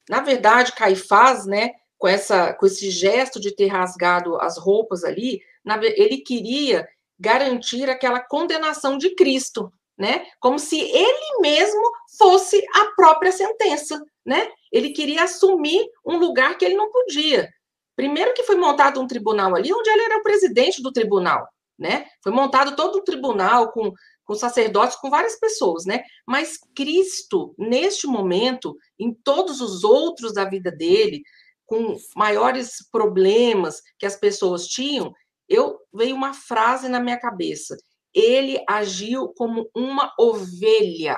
na 0.09 0.21
verdade, 0.21 0.73
Caifás, 0.73 1.47
né, 1.47 1.75
com, 1.97 2.09
essa, 2.09 2.53
com 2.55 2.67
esse 2.67 2.91
gesto 2.91 3.39
de 3.39 3.55
ter 3.55 3.69
rasgado 3.69 4.35
as 4.41 4.59
roupas 4.59 5.05
ali, 5.05 5.41
na, 5.65 5.77
ele 5.85 6.19
queria 6.19 6.89
garantir 7.21 7.91
aquela 7.91 8.19
condenação 8.19 8.97
de 8.97 9.15
Cristo, 9.15 9.71
né? 9.97 10.27
Como 10.41 10.59
se 10.59 10.81
ele 10.81 11.41
mesmo 11.41 11.83
fosse 12.19 12.65
a 12.75 12.87
própria 12.97 13.31
sentença, 13.31 14.03
né? 14.25 14.51
Ele 14.73 14.91
queria 14.91 15.25
assumir 15.25 15.87
um 16.05 16.17
lugar 16.17 16.57
que 16.57 16.65
ele 16.65 16.75
não 16.75 16.91
podia. 16.91 17.49
Primeiro 17.95 18.33
que 18.33 18.45
foi 18.45 18.57
montado 18.57 18.99
um 18.99 19.07
tribunal 19.07 19.55
ali, 19.55 19.71
onde 19.73 19.91
ele 19.91 20.03
era 20.03 20.17
o 20.17 20.23
presidente 20.23 20.83
do 20.83 20.91
tribunal, 20.91 21.47
né? 21.79 22.07
Foi 22.23 22.33
montado 22.33 22.75
todo 22.75 22.97
o 22.97 23.05
tribunal 23.05 23.71
com, 23.71 23.93
com 24.25 24.35
sacerdotes, 24.35 24.97
com 24.97 25.11
várias 25.11 25.39
pessoas, 25.39 25.85
né? 25.85 26.03
Mas 26.27 26.59
Cristo, 26.75 27.55
neste 27.59 28.07
momento, 28.07 28.75
em 28.99 29.13
todos 29.13 29.61
os 29.61 29.85
outros 29.85 30.33
da 30.33 30.47
vida 30.47 30.73
dele, 30.73 31.23
com 31.67 31.95
maiores 32.17 32.77
problemas 32.91 33.83
que 33.99 34.07
as 34.07 34.17
pessoas 34.17 34.67
tinham, 34.67 35.13
eu 35.47 35.79
veio 35.93 36.15
uma 36.15 36.33
frase 36.35 36.89
na 36.89 37.01
minha 37.01 37.19
cabeça. 37.19 37.77
Ele 38.15 38.63
agiu 38.69 39.29
como 39.37 39.69
uma 39.75 40.13
ovelha 40.19 41.17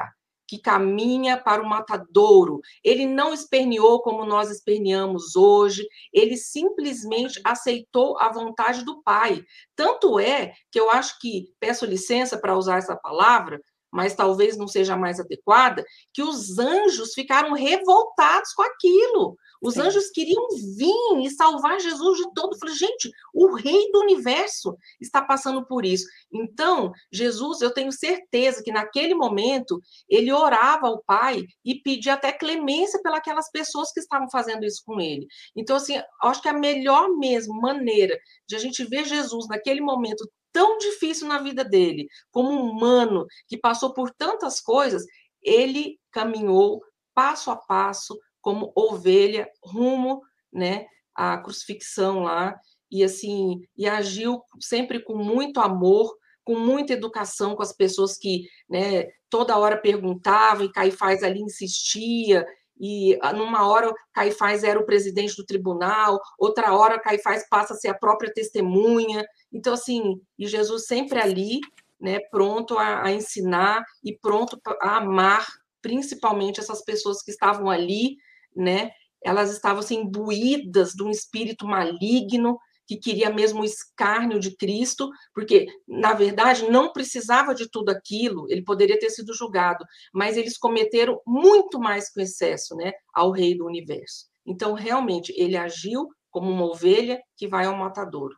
que 0.52 0.58
caminha 0.58 1.38
para 1.38 1.62
o 1.62 1.66
matadouro. 1.66 2.60
Ele 2.84 3.06
não 3.06 3.32
esperneou 3.32 4.02
como 4.02 4.26
nós 4.26 4.50
esperneamos 4.50 5.34
hoje, 5.34 5.82
ele 6.12 6.36
simplesmente 6.36 7.40
aceitou 7.42 8.18
a 8.18 8.30
vontade 8.30 8.84
do 8.84 9.02
Pai. 9.02 9.42
Tanto 9.74 10.18
é 10.18 10.52
que 10.70 10.78
eu 10.78 10.90
acho 10.90 11.18
que, 11.20 11.48
peço 11.58 11.86
licença 11.86 12.36
para 12.36 12.54
usar 12.54 12.76
essa 12.76 12.94
palavra, 12.94 13.62
mas 13.90 14.14
talvez 14.14 14.54
não 14.56 14.68
seja 14.68 14.94
mais 14.94 15.18
adequada, 15.18 15.84
que 16.12 16.22
os 16.22 16.58
anjos 16.58 17.14
ficaram 17.14 17.54
revoltados 17.54 18.52
com 18.52 18.62
aquilo. 18.62 19.36
Os 19.62 19.74
Sim. 19.74 19.82
anjos 19.82 20.10
queriam 20.10 20.48
vir 20.76 21.24
e 21.24 21.30
salvar 21.30 21.78
Jesus 21.80 22.18
de 22.18 22.34
todo. 22.34 22.54
Eu 22.54 22.58
falei, 22.58 22.74
gente, 22.74 23.10
o 23.32 23.54
rei 23.54 23.90
do 23.92 24.00
universo 24.00 24.76
está 25.00 25.22
passando 25.22 25.64
por 25.64 25.84
isso. 25.84 26.04
Então, 26.32 26.92
Jesus, 27.12 27.60
eu 27.60 27.72
tenho 27.72 27.92
certeza 27.92 28.62
que 28.62 28.72
naquele 28.72 29.14
momento 29.14 29.80
ele 30.08 30.32
orava 30.32 30.88
ao 30.88 31.02
Pai 31.02 31.44
e 31.64 31.76
pedia 31.76 32.14
até 32.14 32.32
clemência 32.32 33.00
pelas 33.02 33.50
pessoas 33.50 33.92
que 33.92 34.00
estavam 34.00 34.28
fazendo 34.28 34.64
isso 34.64 34.82
com 34.84 35.00
ele. 35.00 35.26
Então, 35.56 35.76
assim, 35.76 35.94
acho 36.22 36.42
que 36.42 36.48
a 36.48 36.52
melhor 36.52 37.08
mesmo 37.10 37.54
maneira 37.60 38.18
de 38.48 38.56
a 38.56 38.58
gente 38.58 38.84
ver 38.84 39.04
Jesus 39.04 39.46
naquele 39.48 39.80
momento 39.80 40.28
tão 40.52 40.76
difícil 40.78 41.26
na 41.26 41.38
vida 41.38 41.64
dele, 41.64 42.08
como 42.30 42.50
humano 42.50 43.26
que 43.48 43.56
passou 43.56 43.94
por 43.94 44.10
tantas 44.10 44.60
coisas, 44.60 45.04
ele 45.40 45.98
caminhou 46.10 46.82
passo 47.14 47.50
a 47.50 47.56
passo 47.56 48.18
como 48.42 48.72
ovelha 48.74 49.48
rumo, 49.64 50.20
né, 50.52 50.86
à 51.14 51.38
crucifixão 51.38 52.24
lá 52.24 52.54
e 52.90 53.02
assim 53.02 53.62
e 53.76 53.88
agiu 53.88 54.42
sempre 54.60 55.00
com 55.00 55.16
muito 55.16 55.60
amor, 55.60 56.14
com 56.44 56.58
muita 56.58 56.92
educação 56.92 57.54
com 57.56 57.62
as 57.62 57.72
pessoas 57.72 58.18
que, 58.18 58.46
né, 58.68 59.06
toda 59.30 59.56
hora 59.56 59.78
perguntavam 59.78 60.66
e 60.66 60.72
Caifás 60.72 61.22
ali 61.22 61.40
insistia 61.40 62.44
e 62.78 63.16
ah, 63.22 63.32
numa 63.32 63.66
hora 63.66 63.94
Caifás 64.12 64.64
era 64.64 64.78
o 64.78 64.84
presidente 64.84 65.36
do 65.36 65.46
tribunal, 65.46 66.20
outra 66.38 66.74
hora 66.74 67.00
Caifás 67.00 67.48
passa 67.48 67.74
a 67.74 67.76
ser 67.76 67.88
a 67.88 67.98
própria 67.98 68.32
testemunha. 68.32 69.24
Então 69.52 69.74
assim, 69.74 70.20
e 70.38 70.46
Jesus 70.46 70.86
sempre 70.86 71.18
ali, 71.20 71.60
né, 72.00 72.18
pronto 72.30 72.76
a, 72.76 73.04
a 73.04 73.12
ensinar 73.12 73.84
e 74.02 74.18
pronto 74.18 74.60
a 74.80 74.96
amar 74.96 75.46
principalmente 75.80 76.60
essas 76.60 76.82
pessoas 76.84 77.22
que 77.22 77.30
estavam 77.30 77.70
ali 77.70 78.16
né? 78.56 78.90
Elas 79.24 79.52
estavam 79.52 79.80
assim, 79.80 80.00
imbuídas 80.00 80.92
de 80.92 81.02
um 81.02 81.10
espírito 81.10 81.66
maligno 81.66 82.58
que 82.86 82.96
queria 82.96 83.30
mesmo 83.30 83.62
o 83.62 83.64
escárnio 83.64 84.38
de 84.38 84.56
Cristo, 84.56 85.08
porque, 85.34 85.66
na 85.86 86.12
verdade, 86.12 86.68
não 86.68 86.92
precisava 86.92 87.54
de 87.54 87.70
tudo 87.70 87.90
aquilo, 87.90 88.46
ele 88.50 88.62
poderia 88.62 88.98
ter 88.98 89.10
sido 89.10 89.34
julgado, 89.34 89.84
mas 90.12 90.36
eles 90.36 90.58
cometeram 90.58 91.20
muito 91.26 91.78
mais 91.78 92.12
com 92.12 92.20
excesso 92.20 92.74
né, 92.74 92.92
ao 93.14 93.30
rei 93.30 93.56
do 93.56 93.66
universo. 93.66 94.26
Então, 94.44 94.74
realmente, 94.74 95.32
ele 95.36 95.56
agiu 95.56 96.08
como 96.30 96.50
uma 96.50 96.66
ovelha 96.66 97.20
que 97.36 97.46
vai 97.46 97.66
ao 97.66 97.76
matadouro. 97.76 98.34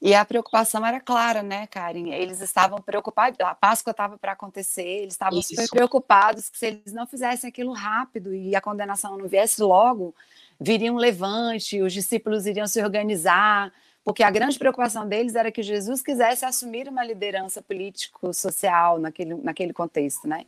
E 0.00 0.14
a 0.14 0.24
preocupação 0.24 0.84
era 0.86 0.98
clara, 0.98 1.42
né, 1.42 1.66
Karen? 1.66 2.08
Eles 2.08 2.40
estavam 2.40 2.80
preocupados, 2.80 3.38
a 3.40 3.54
Páscoa 3.54 3.90
estava 3.90 4.16
para 4.16 4.32
acontecer, 4.32 5.02
eles 5.02 5.12
estavam 5.12 5.38
Isso. 5.38 5.50
super 5.50 5.68
preocupados 5.68 6.48
que 6.48 6.58
se 6.58 6.66
eles 6.66 6.92
não 6.92 7.06
fizessem 7.06 7.48
aquilo 7.48 7.72
rápido 7.72 8.34
e 8.34 8.56
a 8.56 8.62
condenação 8.62 9.18
não 9.18 9.28
viesse 9.28 9.60
logo, 9.60 10.14
viria 10.58 10.90
um 10.90 10.96
levante, 10.96 11.82
os 11.82 11.92
discípulos 11.92 12.46
iriam 12.46 12.66
se 12.66 12.82
organizar, 12.82 13.70
porque 14.02 14.22
a 14.22 14.30
grande 14.30 14.58
preocupação 14.58 15.06
deles 15.06 15.34
era 15.34 15.52
que 15.52 15.62
Jesus 15.62 16.00
quisesse 16.00 16.46
assumir 16.46 16.88
uma 16.88 17.04
liderança 17.04 17.60
político-social 17.60 18.98
naquele, 18.98 19.34
naquele 19.34 19.74
contexto, 19.74 20.26
né? 20.26 20.46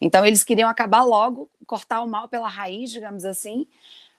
Então 0.00 0.24
eles 0.24 0.44
queriam 0.44 0.68
acabar 0.68 1.02
logo, 1.02 1.50
cortar 1.66 2.02
o 2.02 2.06
mal 2.06 2.28
pela 2.28 2.48
raiz, 2.48 2.90
digamos 2.90 3.24
assim, 3.24 3.66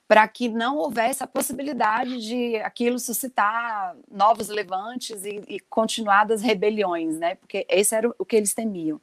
para 0.06 0.26
que 0.28 0.48
não 0.48 0.76
houvesse 0.76 1.22
a 1.22 1.26
possibilidade 1.26 2.20
de 2.20 2.56
aquilo 2.56 2.98
suscitar 2.98 3.96
novos 4.10 4.48
levantes 4.48 5.24
e, 5.24 5.42
e 5.48 5.60
continuadas 5.60 6.42
rebeliões, 6.42 7.18
né? 7.18 7.36
Porque 7.36 7.66
esse 7.68 7.94
era 7.94 8.08
o 8.18 8.24
que 8.24 8.36
eles 8.36 8.52
temiam. 8.52 9.00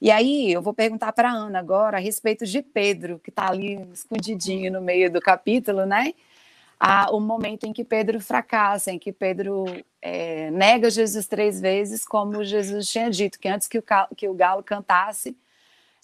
E 0.00 0.10
aí 0.10 0.52
eu 0.52 0.60
vou 0.60 0.74
perguntar 0.74 1.12
para 1.12 1.30
Ana 1.32 1.58
agora 1.58 1.96
a 1.96 2.00
respeito 2.00 2.44
de 2.44 2.60
Pedro, 2.60 3.18
que 3.18 3.30
está 3.30 3.48
ali 3.48 3.80
escondidinho 3.92 4.70
no 4.70 4.80
meio 4.80 5.10
do 5.10 5.20
capítulo, 5.20 5.86
né? 5.86 6.12
O 7.10 7.18
momento 7.18 7.64
em 7.64 7.72
que 7.72 7.82
Pedro 7.82 8.20
fracassa, 8.20 8.92
em 8.92 8.98
que 8.98 9.10
Pedro 9.10 9.64
é, 10.02 10.50
nega 10.50 10.90
Jesus 10.90 11.26
três 11.26 11.58
vezes, 11.58 12.06
como 12.06 12.44
Jesus 12.44 12.86
tinha 12.88 13.10
dito, 13.10 13.38
que 13.38 13.48
antes 13.48 13.66
que 13.66 13.78
o, 13.78 13.84
que 14.14 14.28
o 14.28 14.34
galo 14.34 14.62
cantasse 14.62 15.34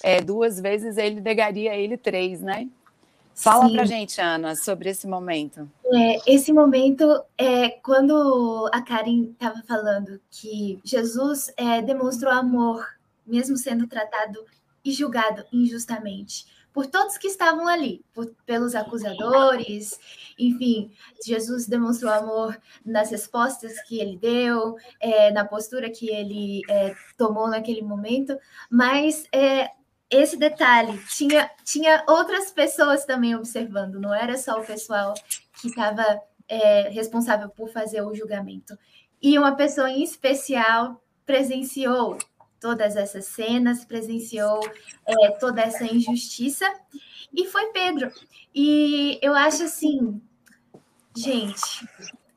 é, 0.03 0.23
duas 0.23 0.59
vezes, 0.59 0.97
ele 0.97 1.21
negaria 1.21 1.77
ele 1.77 1.99
três, 1.99 2.41
né? 2.41 2.69
Fala 3.35 3.71
para 3.71 3.85
gente, 3.85 4.21
Ana, 4.21 4.55
sobre 4.55 4.91
esse 4.91 5.07
momento. 5.07 5.71
É, 5.93 6.33
esse 6.33 6.53
momento 6.53 7.23
é 7.37 7.71
quando 7.71 8.69
a 8.73 8.83
Karen 8.83 9.31
estava 9.33 9.63
falando 9.67 10.21
que 10.31 10.79
Jesus 10.85 11.53
é, 11.57 11.83
demonstrou 11.83 12.33
amor, 12.33 12.87
mesmo 13.27 13.57
sendo 13.57 13.87
tratado 13.87 14.45
e 14.85 14.93
julgado 14.93 15.45
injustamente 15.53 16.47
por 16.73 16.87
todos 16.87 17.19
que 17.19 17.29
estavam 17.29 17.69
ali, 17.69 18.03
por, 18.15 18.35
pelos 18.47 18.75
acusadores, 18.75 19.99
enfim, 20.39 20.91
Jesus 21.25 21.67
demonstrou 21.67 22.11
amor 22.11 22.59
nas 22.85 23.11
respostas 23.11 23.81
que 23.83 24.01
ele 24.01 24.17
deu, 24.17 24.77
é, 24.99 25.31
na 25.31 25.45
postura 25.45 25.91
que 25.91 26.09
ele 26.09 26.63
é, 26.69 26.95
tomou 27.17 27.49
naquele 27.49 27.83
momento, 27.83 28.37
mas 28.71 29.25
é, 29.33 29.71
esse 30.13 30.37
detalhe, 30.37 30.99
tinha, 31.07 31.51
tinha 31.65 32.05
outras 32.07 32.51
pessoas 32.51 33.07
também 33.07 33.35
observando, 33.35 33.99
não 33.99 34.15
era 34.15 34.37
só 34.37 34.61
o 34.61 34.65
pessoal 34.65 35.15
que 35.59 35.69
estava 35.69 36.21
é, 36.47 36.91
responsável 36.91 37.49
por 37.49 37.71
fazer 37.71 38.03
o 38.03 38.15
julgamento. 38.15 38.79
E 39.23 39.39
uma 39.39 39.57
pessoa 39.57 39.91
em 39.91 40.03
especial 40.03 41.03
presenciou 41.25 42.19
todas 42.61 42.95
essas 42.95 43.25
cenas, 43.25 43.87
presenciou 43.87 44.61
é, 45.07 45.31
toda 45.31 45.63
essa 45.63 45.85
injustiça, 45.85 46.71
e 47.33 47.47
foi 47.47 47.73
Pedro. 47.73 48.13
E 48.55 49.19
eu 49.23 49.35
acho 49.35 49.63
assim, 49.63 50.21
gente, 51.17 51.89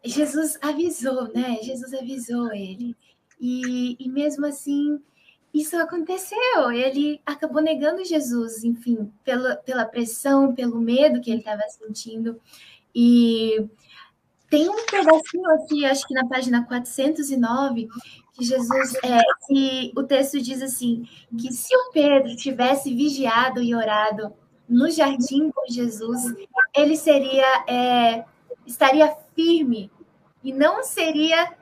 Jesus 0.03 0.57
avisou, 0.61 1.31
né? 1.33 1.57
Jesus 1.61 1.93
avisou 1.93 2.53
ele. 2.53 2.95
E, 3.39 3.97
e 3.99 4.09
mesmo 4.09 4.45
assim, 4.45 5.03
isso 5.55 5.77
aconteceu. 5.77 6.69
Ele 6.71 7.21
acabou 7.25 7.61
negando 7.61 8.03
Jesus, 8.03 8.63
enfim, 8.65 9.09
pela, 9.23 9.55
pela 9.55 9.85
pressão, 9.85 10.53
pelo 10.53 10.81
medo 10.81 11.21
que 11.21 11.31
ele 11.31 11.39
estava 11.39 11.61
sentindo. 11.69 12.39
E 12.93 13.65
tem 14.49 14.67
um 14.67 14.85
pedacinho 14.85 15.49
aqui, 15.51 15.85
acho 15.85 16.05
que 16.05 16.13
na 16.13 16.27
página 16.27 16.65
409, 16.65 17.87
que 18.33 18.43
Jesus, 18.43 18.95
é, 18.95 19.21
que 19.47 19.93
o 19.95 20.03
texto 20.03 20.41
diz 20.41 20.61
assim, 20.61 21.07
que 21.39 21.53
se 21.53 21.73
o 21.73 21.91
Pedro 21.91 22.35
tivesse 22.35 22.93
vigiado 22.93 23.63
e 23.63 23.73
orado 23.73 24.33
no 24.67 24.91
jardim 24.91 25.49
com 25.51 25.71
Jesus, 25.71 26.21
ele 26.75 26.97
seria, 26.97 27.63
é, 27.65 28.25
estaria 28.65 29.15
firme 29.33 29.89
e 30.43 30.51
não 30.51 30.83
seria, 30.83 31.53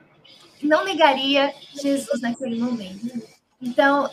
não 0.63 0.83
negaria 0.83 1.53
Jesus 1.75 2.21
naquele 2.21 2.59
momento. 2.59 3.32
Então, 3.63 4.09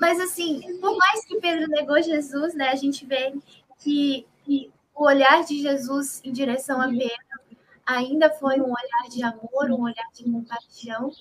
mas 0.00 0.18
assim, 0.18 0.60
por 0.80 0.96
mais 0.96 1.24
que 1.26 1.38
Pedro 1.38 1.68
negou 1.68 2.02
Jesus, 2.02 2.54
né, 2.54 2.70
a 2.70 2.74
gente 2.74 3.04
vê 3.04 3.34
que, 3.78 4.26
que 4.44 4.72
o 4.94 5.04
olhar 5.04 5.44
de 5.44 5.60
Jesus 5.60 6.22
em 6.24 6.32
direção 6.32 6.80
a 6.80 6.88
Pedro 6.88 7.36
ainda 7.84 8.30
foi 8.30 8.58
um 8.58 8.64
olhar 8.64 9.08
de 9.10 9.22
amor, 9.22 9.70
um 9.70 9.82
olhar 9.82 10.08
de 10.14 10.24
compaixão, 10.24 11.12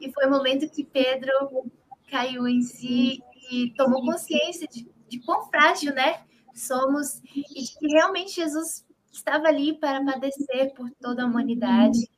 e 0.00 0.12
foi 0.12 0.26
o 0.26 0.30
momento 0.30 0.68
que 0.68 0.84
Pedro 0.84 1.30
caiu 2.10 2.48
em 2.48 2.62
si 2.62 3.22
e 3.50 3.72
tomou 3.76 4.04
consciência 4.04 4.66
de, 4.66 4.90
de 5.08 5.20
quão 5.20 5.46
frágil, 5.46 5.94
né, 5.94 6.22
somos 6.52 7.22
e 7.24 7.62
de 7.62 7.78
que 7.78 7.86
realmente 7.86 8.34
Jesus 8.34 8.84
estava 9.12 9.46
ali 9.46 9.78
para 9.78 10.04
padecer 10.04 10.74
por 10.74 10.90
toda 11.00 11.22
a 11.22 11.26
humanidade 11.26 12.08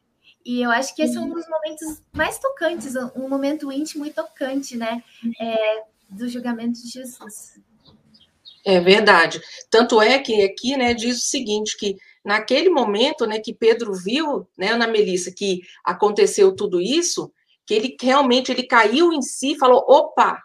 e 0.44 0.62
eu 0.62 0.70
acho 0.70 0.94
que 0.94 1.02
esse 1.02 1.16
é 1.16 1.20
um 1.20 1.30
dos 1.30 1.48
momentos 1.48 2.02
mais 2.12 2.38
tocantes, 2.38 2.94
um 3.16 3.28
momento 3.28 3.70
íntimo 3.70 4.04
e 4.06 4.12
tocante, 4.12 4.76
né? 4.76 5.02
É, 5.40 5.84
do 6.08 6.28
julgamento 6.28 6.80
de 6.80 6.88
Jesus. 6.88 7.60
É 8.64 8.80
verdade. 8.80 9.40
Tanto 9.70 10.00
é 10.00 10.18
que 10.18 10.42
aqui, 10.42 10.76
né, 10.76 10.94
diz 10.94 11.18
o 11.18 11.28
seguinte, 11.28 11.76
que 11.76 11.96
naquele 12.24 12.70
momento, 12.70 13.26
né, 13.26 13.40
que 13.40 13.52
Pedro 13.52 13.92
viu, 13.92 14.46
né, 14.56 14.72
Ana 14.72 14.86
Melissa, 14.86 15.32
que 15.32 15.60
aconteceu 15.84 16.54
tudo 16.54 16.80
isso, 16.80 17.32
que 17.66 17.74
ele 17.74 17.96
realmente 18.00 18.52
ele 18.52 18.62
caiu 18.64 19.12
em 19.12 19.22
si, 19.22 19.56
falou, 19.58 19.84
opa! 19.88 20.40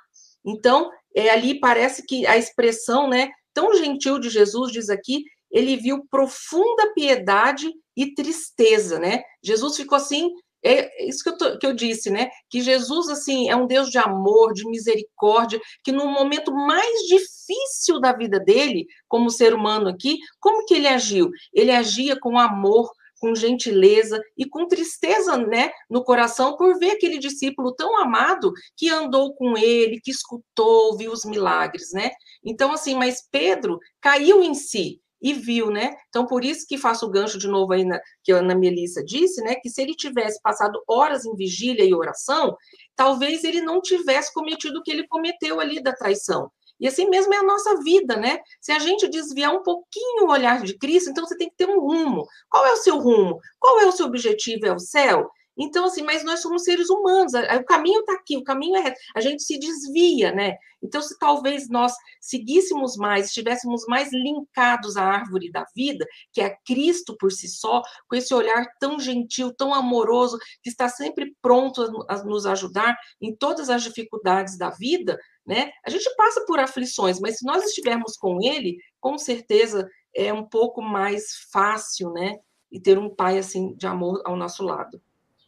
Então, 0.46 0.90
é 1.16 1.30
ali 1.30 1.60
parece 1.60 2.06
que 2.06 2.26
a 2.26 2.38
expressão, 2.38 3.08
né, 3.08 3.30
tão 3.54 3.76
gentil 3.76 4.20
de 4.20 4.30
Jesus 4.30 4.72
diz 4.72 4.90
aqui, 4.90 5.24
ele 5.52 5.78
viu 5.78 6.06
profunda 6.10 6.94
piedade 6.94 7.72
e 7.96 8.14
tristeza, 8.14 9.00
né? 9.00 9.24
Jesus 9.44 9.76
ficou 9.76 9.96
assim, 9.96 10.30
é 10.64 11.08
isso 11.08 11.24
que 11.24 11.30
eu, 11.30 11.38
tô, 11.38 11.58
que 11.58 11.66
eu 11.66 11.74
disse, 11.74 12.10
né? 12.10 12.30
Que 12.50 12.62
Jesus, 12.62 13.10
assim, 13.10 13.50
é 13.50 13.56
um 13.56 13.68
Deus 13.68 13.90
de 13.90 13.98
amor, 13.98 14.54
de 14.54 14.68
misericórdia, 14.68 15.60
que 15.84 15.92
no 15.92 16.08
momento 16.08 16.52
mais 16.52 17.02
difícil 17.08 18.00
da 18.00 18.12
vida 18.12 18.40
dele, 18.40 18.86
como 19.08 19.30
ser 19.30 19.54
humano 19.54 19.88
aqui, 19.88 20.18
como 20.40 20.66
que 20.66 20.74
ele 20.74 20.88
agiu? 20.88 21.30
Ele 21.54 21.72
agia 21.72 22.20
com 22.20 22.38
amor, 22.38 22.92
com 23.20 23.34
gentileza 23.34 24.22
e 24.38 24.46
com 24.46 24.68
tristeza, 24.68 25.38
né, 25.38 25.72
no 25.90 26.04
coração 26.04 26.56
por 26.56 26.78
ver 26.78 26.92
aquele 26.92 27.18
discípulo 27.18 27.74
tão 27.74 27.98
amado 28.00 28.52
que 28.76 28.90
andou 28.90 29.34
com 29.34 29.58
ele, 29.58 30.00
que 30.00 30.12
escutou, 30.12 30.96
viu 30.98 31.12
os 31.12 31.26
milagres, 31.26 31.92
né? 31.94 32.12
Então 32.44 32.72
assim, 32.72 32.96
mas 32.96 33.28
Pedro 33.32 33.80
caiu 34.00 34.44
em 34.44 34.54
si 34.54 35.02
e 35.22 35.34
viu, 35.34 35.70
né? 35.70 35.96
Então, 36.10 36.26
por 36.26 36.44
isso 36.44 36.66
que 36.68 36.78
faço 36.78 37.06
o 37.06 37.10
gancho 37.10 37.38
de 37.38 37.48
novo 37.48 37.74
aí 37.74 37.84
na, 37.84 38.00
que 38.24 38.32
a 38.32 38.38
Ana 38.38 38.56
Melissa 38.56 39.04
disse, 39.04 39.42
né? 39.42 39.56
Que 39.56 39.70
se 39.70 39.82
ele 39.82 39.96
tivesse 39.96 40.42
passado 40.42 40.82
horas 40.88 41.26
em 41.26 41.36
vigília 41.36 41.84
e 41.84 41.94
oração, 41.94 42.56
talvez 42.96 43.44
ele 43.44 43.62
não 43.62 43.82
tivesse 43.82 44.34
cometido 44.34 44.80
o 44.80 44.84
que 44.84 44.92
ele 44.92 45.08
cometeu 45.08 45.60
ali 45.60 45.82
da 45.82 45.94
traição. 45.94 46.52
E 46.80 46.88
assim 46.88 47.10
mesmo 47.10 47.34
é 47.34 47.38
a 47.38 47.44
nossa 47.44 47.82
vida, 47.82 48.16
né? 48.16 48.40
Se 48.62 48.72
a 48.72 48.80
gente 48.80 49.08
desviar 49.08 49.54
um 49.54 49.64
pouquinho 49.64 50.26
o 50.26 50.32
olhar 50.32 50.62
de 50.62 50.78
Cristo, 50.78 51.10
então 51.10 51.26
você 51.26 51.36
tem 51.36 51.50
que 51.50 51.56
ter 51.56 51.68
um 51.68 51.80
rumo. 51.80 52.26
Qual 52.50 52.66
é 52.66 52.74
o 52.74 52.78
seu 52.78 53.00
rumo? 53.00 53.40
Qual 53.60 53.80
é 53.80 53.88
o 53.88 53.92
seu 53.92 54.06
objetivo? 54.06 54.66
É 54.66 54.74
o 54.74 54.80
céu? 54.80 55.30
Então, 55.58 55.86
assim, 55.86 56.04
mas 56.04 56.24
nós 56.24 56.42
somos 56.42 56.64
seres 56.64 56.90
humanos, 56.90 57.34
o 57.34 57.64
caminho 57.66 58.02
está 58.02 58.14
aqui, 58.14 58.38
o 58.38 58.44
caminho 58.44 58.76
é 58.76 58.82
reto, 58.82 59.00
a 59.16 59.22
gente 59.22 59.42
se 59.44 59.58
desvia, 59.58 60.32
né? 60.32 60.56
Então, 60.84 61.02
se 61.02 61.18
talvez 61.18 61.68
nós 61.70 61.94
seguíssemos 62.22 62.96
mais, 62.96 63.28
estivéssemos 63.28 63.86
mais 63.88 64.12
linkados 64.14 64.96
à 64.96 65.04
árvore 65.04 65.52
da 65.52 65.66
vida, 65.76 66.06
que 66.32 66.42
é 66.42 66.56
Cristo 66.66 67.16
por 67.18 67.32
si 67.32 67.48
só, 67.48 67.82
com 68.08 68.16
esse 68.16 68.34
olhar 68.34 68.66
tão 68.80 69.00
gentil, 69.00 69.54
tão 69.54 69.74
amoroso, 69.74 70.38
que 70.62 70.70
está 70.70 70.88
sempre 70.88 71.36
pronto 71.42 72.06
a 72.08 72.24
nos 72.24 72.46
ajudar 72.46 72.96
em 73.20 73.36
todas 73.36 73.70
as 73.70 73.84
dificuldades 73.84 74.58
da 74.58 74.70
vida, 74.70 75.18
né? 75.46 75.72
A 75.86 75.90
gente 75.90 76.14
passa 76.16 76.46
por 76.46 76.60
aflições, 76.60 77.20
mas 77.20 77.40
se 77.40 77.46
nós 77.46 77.64
estivermos 77.64 78.16
com 78.18 78.38
Ele, 78.42 78.78
com 79.00 79.18
certeza 79.18 79.90
é 80.16 80.32
um 80.34 80.44
pouco 80.44 80.82
mais 80.82 81.48
fácil, 81.52 82.12
né? 82.12 82.38
E 82.72 82.80
ter 82.80 82.98
um 82.98 83.14
pai 83.14 83.38
assim 83.38 83.74
de 83.76 83.88
amor 83.88 84.22
ao 84.26 84.36
nosso 84.36 84.64
lado. 84.64 85.02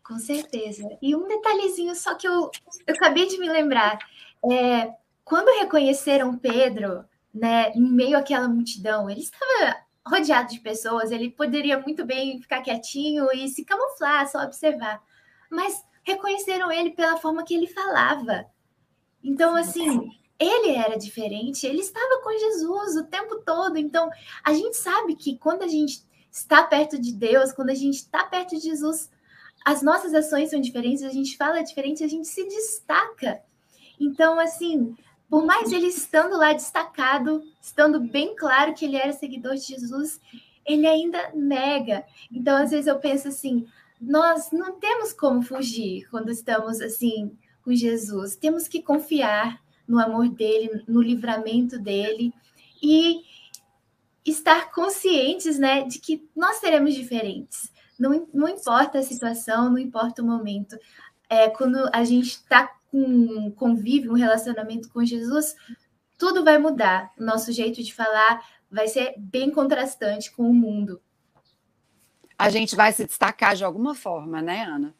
Com 0.09 0.17
certeza. 0.17 0.89
E 1.03 1.15
um 1.15 1.27
detalhezinho 1.27 1.95
só 1.95 2.15
que 2.15 2.27
eu, 2.27 2.49
eu 2.87 2.95
acabei 2.95 3.27
de 3.27 3.37
me 3.37 3.47
lembrar. 3.47 3.99
É, 4.51 4.91
quando 5.23 5.59
reconheceram 5.59 6.35
Pedro, 6.35 7.05
né, 7.31 7.71
em 7.73 7.91
meio 7.91 8.17
àquela 8.17 8.47
multidão, 8.47 9.07
ele 9.07 9.19
estava 9.19 9.77
rodeado 10.03 10.49
de 10.49 10.61
pessoas, 10.61 11.11
ele 11.11 11.29
poderia 11.29 11.79
muito 11.79 12.03
bem 12.03 12.41
ficar 12.41 12.63
quietinho 12.63 13.31
e 13.31 13.47
se 13.49 13.63
camuflar, 13.63 14.27
só 14.27 14.39
observar. 14.39 14.99
Mas 15.47 15.85
reconheceram 16.01 16.71
ele 16.71 16.89
pela 16.89 17.17
forma 17.17 17.45
que 17.45 17.53
ele 17.53 17.67
falava. 17.67 18.47
Então, 19.23 19.55
assim, 19.55 20.09
ele 20.39 20.71
era 20.71 20.97
diferente, 20.97 21.67
ele 21.67 21.81
estava 21.81 22.19
com 22.23 22.31
Jesus 22.31 22.95
o 22.95 23.05
tempo 23.05 23.43
todo. 23.45 23.77
Então, 23.77 24.09
a 24.43 24.53
gente 24.53 24.75
sabe 24.75 25.15
que 25.15 25.37
quando 25.37 25.61
a 25.61 25.67
gente 25.67 26.03
está 26.31 26.63
perto 26.63 26.99
de 26.99 27.13
Deus, 27.13 27.51
quando 27.51 27.69
a 27.69 27.75
gente 27.75 27.97
está 27.97 28.23
perto 28.23 28.55
de 28.55 28.61
Jesus, 28.61 29.07
as 29.65 29.81
nossas 29.81 30.13
ações 30.13 30.49
são 30.49 30.59
diferentes, 30.59 31.03
a 31.03 31.09
gente 31.09 31.37
fala 31.37 31.61
diferente, 31.61 32.03
a 32.03 32.07
gente 32.07 32.27
se 32.27 32.43
destaca. 32.45 33.41
Então, 33.99 34.39
assim, 34.39 34.95
por 35.29 35.45
mais 35.45 35.71
ele 35.71 35.87
estando 35.87 36.37
lá 36.37 36.53
destacado, 36.53 37.43
estando 37.61 37.99
bem 37.99 38.35
claro 38.35 38.73
que 38.73 38.85
ele 38.85 38.97
era 38.97 39.13
seguidor 39.13 39.55
de 39.55 39.61
Jesus, 39.61 40.19
ele 40.65 40.87
ainda 40.87 41.31
nega. 41.33 42.05
Então, 42.31 42.57
às 42.57 42.71
vezes 42.71 42.87
eu 42.87 42.99
penso 42.99 43.27
assim, 43.27 43.67
nós 43.99 44.51
não 44.51 44.79
temos 44.79 45.13
como 45.13 45.41
fugir 45.41 46.07
quando 46.09 46.31
estamos 46.31 46.79
assim 46.81 47.37
com 47.63 47.73
Jesus. 47.73 48.35
Temos 48.35 48.67
que 48.67 48.81
confiar 48.81 49.61
no 49.87 49.99
amor 49.99 50.29
dele, 50.29 50.83
no 50.87 51.01
livramento 51.01 51.77
dele 51.77 52.33
e 52.81 53.21
estar 54.25 54.71
conscientes, 54.71 55.57
né, 55.57 55.83
de 55.83 55.99
que 55.99 56.27
nós 56.35 56.57
seremos 56.57 56.93
diferentes. 56.93 57.71
Não, 57.99 58.27
não 58.33 58.47
importa 58.47 58.99
a 58.99 59.03
situação, 59.03 59.69
não 59.69 59.77
importa 59.77 60.21
o 60.21 60.25
momento. 60.25 60.77
É, 61.29 61.49
quando 61.49 61.89
a 61.93 62.03
gente 62.03 62.27
está 62.27 62.67
com 62.89 63.51
convívio, 63.51 64.11
um 64.11 64.15
relacionamento 64.15 64.89
com 64.89 65.05
Jesus, 65.05 65.55
tudo 66.17 66.43
vai 66.43 66.57
mudar. 66.57 67.11
O 67.19 67.23
nosso 67.23 67.51
jeito 67.51 67.83
de 67.83 67.93
falar 67.93 68.43
vai 68.71 68.87
ser 68.87 69.13
bem 69.17 69.51
contrastante 69.51 70.31
com 70.31 70.49
o 70.49 70.53
mundo. 70.53 71.01
A 72.37 72.49
gente 72.49 72.75
vai 72.75 72.93
se 72.93 73.05
destacar 73.05 73.55
de 73.55 73.65
alguma 73.65 73.93
forma, 73.93 74.41
né, 74.41 74.63
Ana? 74.63 74.95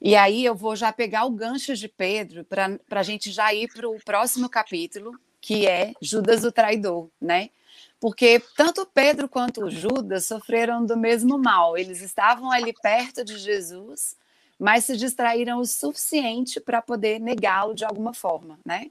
E 0.00 0.14
aí 0.14 0.44
eu 0.44 0.54
vou 0.54 0.76
já 0.76 0.92
pegar 0.92 1.24
o 1.24 1.30
gancho 1.30 1.74
de 1.74 1.88
Pedro 1.88 2.44
para 2.44 2.78
a 2.90 3.02
gente 3.02 3.30
já 3.30 3.54
ir 3.54 3.72
para 3.72 3.88
o 3.88 3.98
próximo 4.04 4.50
capítulo, 4.50 5.18
que 5.40 5.66
é 5.66 5.94
Judas 6.00 6.44
o 6.44 6.52
traidor, 6.52 7.08
né? 7.18 7.48
Porque 8.04 8.38
tanto 8.54 8.84
Pedro 8.84 9.26
quanto 9.26 9.70
Judas 9.70 10.26
sofreram 10.26 10.84
do 10.84 10.94
mesmo 10.94 11.38
mal. 11.38 11.74
Eles 11.74 12.02
estavam 12.02 12.50
ali 12.50 12.74
perto 12.82 13.24
de 13.24 13.38
Jesus, 13.38 14.14
mas 14.58 14.84
se 14.84 14.94
distraíram 14.94 15.58
o 15.58 15.64
suficiente 15.64 16.60
para 16.60 16.82
poder 16.82 17.18
negá-lo 17.18 17.74
de 17.74 17.82
alguma 17.82 18.12
forma, 18.12 18.58
né? 18.62 18.90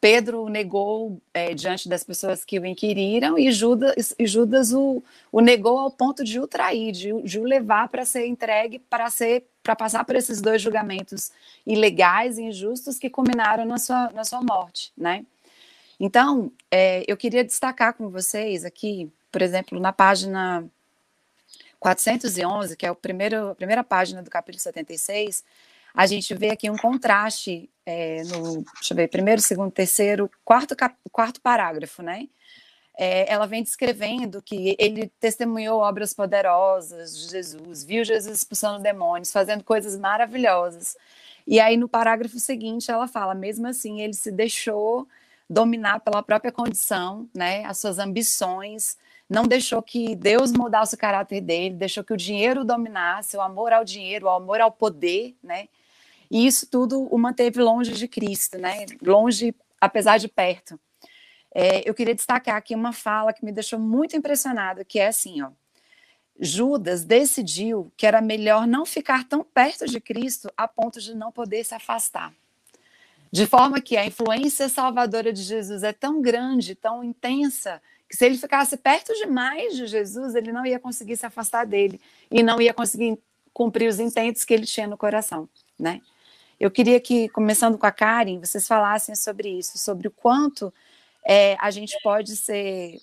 Pedro 0.00 0.48
negou 0.48 1.20
é, 1.34 1.52
diante 1.52 1.90
das 1.90 2.04
pessoas 2.04 2.42
que 2.42 2.58
o 2.58 2.64
inquiriram 2.64 3.38
e 3.38 3.52
Judas, 3.52 4.14
e 4.18 4.26
Judas 4.26 4.72
o, 4.72 5.02
o, 5.30 5.40
negou 5.42 5.78
ao 5.78 5.90
ponto 5.90 6.24
de 6.24 6.40
o 6.40 6.46
trair, 6.46 6.90
de, 6.90 7.12
de 7.20 7.38
o 7.38 7.44
levar 7.44 7.90
para 7.90 8.06
ser 8.06 8.26
entregue, 8.26 8.78
para 8.78 9.10
ser 9.10 9.46
para 9.62 9.76
passar 9.76 10.06
por 10.06 10.16
esses 10.16 10.40
dois 10.40 10.62
julgamentos 10.62 11.30
ilegais 11.66 12.38
e 12.38 12.44
injustos 12.44 12.98
que 12.98 13.10
culminaram 13.10 13.66
na 13.66 13.76
sua, 13.76 14.10
na 14.10 14.24
sua 14.24 14.40
morte, 14.40 14.90
né? 14.96 15.26
Então, 15.98 16.52
é, 16.70 17.04
eu 17.06 17.16
queria 17.16 17.44
destacar 17.44 17.94
com 17.94 18.08
vocês 18.08 18.64
aqui, 18.64 19.10
por 19.30 19.42
exemplo, 19.42 19.78
na 19.80 19.92
página 19.92 20.64
411, 21.78 22.76
que 22.76 22.86
é 22.86 22.90
o 22.90 22.96
primeiro, 22.96 23.50
a 23.50 23.54
primeira 23.54 23.84
página 23.84 24.22
do 24.22 24.30
capítulo 24.30 24.62
76, 24.62 25.44
a 25.94 26.06
gente 26.06 26.34
vê 26.34 26.50
aqui 26.50 26.68
um 26.68 26.76
contraste 26.76 27.70
é, 27.86 28.22
no, 28.24 28.64
deixa 28.74 28.92
eu 28.92 28.96
ver, 28.96 29.08
primeiro, 29.08 29.40
segundo, 29.40 29.70
terceiro, 29.70 30.30
quarto, 30.44 30.74
cap, 30.74 30.96
quarto 31.12 31.40
parágrafo, 31.40 32.02
né? 32.02 32.28
é, 32.96 33.30
ela 33.30 33.46
vem 33.46 33.62
descrevendo 33.62 34.40
que 34.40 34.76
ele 34.78 35.10
testemunhou 35.18 35.80
obras 35.80 36.14
poderosas 36.14 37.16
de 37.18 37.30
Jesus, 37.30 37.84
viu 37.84 38.04
Jesus 38.04 38.38
expulsando 38.38 38.82
demônios, 38.82 39.32
fazendo 39.32 39.64
coisas 39.64 39.98
maravilhosas. 39.98 40.96
E 41.46 41.58
aí, 41.60 41.76
no 41.76 41.88
parágrafo 41.88 42.38
seguinte, 42.38 42.90
ela 42.90 43.08
fala: 43.08 43.34
mesmo 43.34 43.66
assim, 43.66 44.00
ele 44.00 44.14
se 44.14 44.30
deixou 44.30 45.08
dominar 45.48 46.00
pela 46.00 46.22
própria 46.22 46.50
condição, 46.50 47.28
né, 47.34 47.64
as 47.64 47.78
suas 47.78 47.98
ambições, 47.98 48.96
não 49.28 49.44
deixou 49.44 49.82
que 49.82 50.14
Deus 50.14 50.52
mudasse 50.52 50.94
o 50.94 50.98
caráter 50.98 51.40
dele, 51.40 51.74
deixou 51.74 52.04
que 52.04 52.12
o 52.12 52.16
dinheiro 52.16 52.64
dominasse, 52.64 53.36
o 53.36 53.40
amor 53.40 53.72
ao 53.72 53.84
dinheiro, 53.84 54.26
o 54.26 54.30
amor 54.30 54.60
ao 54.60 54.70
poder, 54.70 55.34
né? 55.42 55.68
E 56.30 56.46
isso 56.46 56.66
tudo 56.70 57.02
o 57.04 57.18
manteve 57.18 57.60
longe 57.60 57.92
de 57.92 58.08
Cristo, 58.08 58.58
né? 58.58 58.84
Longe, 59.02 59.54
apesar 59.80 60.18
de 60.18 60.28
perto. 60.28 60.78
É, 61.54 61.88
eu 61.88 61.94
queria 61.94 62.14
destacar 62.14 62.56
aqui 62.56 62.74
uma 62.74 62.92
fala 62.92 63.32
que 63.32 63.44
me 63.44 63.52
deixou 63.52 63.78
muito 63.78 64.16
impressionada, 64.16 64.84
que 64.84 64.98
é 64.98 65.06
assim, 65.06 65.42
ó. 65.42 65.50
Judas 66.38 67.04
decidiu 67.04 67.92
que 67.96 68.06
era 68.06 68.20
melhor 68.20 68.66
não 68.66 68.84
ficar 68.84 69.24
tão 69.24 69.44
perto 69.44 69.86
de 69.86 70.00
Cristo 70.00 70.52
a 70.56 70.66
ponto 70.66 71.00
de 71.00 71.14
não 71.14 71.30
poder 71.30 71.64
se 71.64 71.74
afastar. 71.74 72.34
De 73.34 73.48
forma 73.48 73.80
que 73.80 73.96
a 73.96 74.06
influência 74.06 74.68
salvadora 74.68 75.32
de 75.32 75.42
Jesus 75.42 75.82
é 75.82 75.92
tão 75.92 76.22
grande, 76.22 76.76
tão 76.76 77.02
intensa, 77.02 77.82
que 78.08 78.16
se 78.16 78.24
ele 78.24 78.38
ficasse 78.38 78.76
perto 78.76 79.12
demais 79.14 79.74
de 79.74 79.88
Jesus, 79.88 80.36
ele 80.36 80.52
não 80.52 80.64
ia 80.64 80.78
conseguir 80.78 81.16
se 81.16 81.26
afastar 81.26 81.66
dele 81.66 82.00
e 82.30 82.44
não 82.44 82.60
ia 82.60 82.72
conseguir 82.72 83.18
cumprir 83.52 83.88
os 83.88 83.98
intentos 83.98 84.44
que 84.44 84.54
ele 84.54 84.64
tinha 84.64 84.86
no 84.86 84.96
coração, 84.96 85.48
né? 85.76 86.00
Eu 86.60 86.70
queria 86.70 87.00
que, 87.00 87.28
começando 87.30 87.76
com 87.76 87.84
a 87.84 87.90
Karen, 87.90 88.38
vocês 88.38 88.68
falassem 88.68 89.16
sobre 89.16 89.48
isso, 89.48 89.78
sobre 89.78 90.06
o 90.06 90.12
quanto 90.12 90.72
é, 91.26 91.56
a 91.58 91.72
gente 91.72 91.98
pode 92.04 92.36
ser 92.36 93.00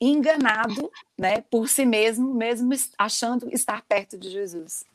enganado, 0.00 0.90
né, 1.18 1.42
por 1.50 1.68
si 1.68 1.84
mesmo, 1.84 2.32
mesmo 2.32 2.72
achando 2.96 3.46
estar 3.52 3.82
perto 3.82 4.16
de 4.16 4.30
Jesus. 4.30 4.86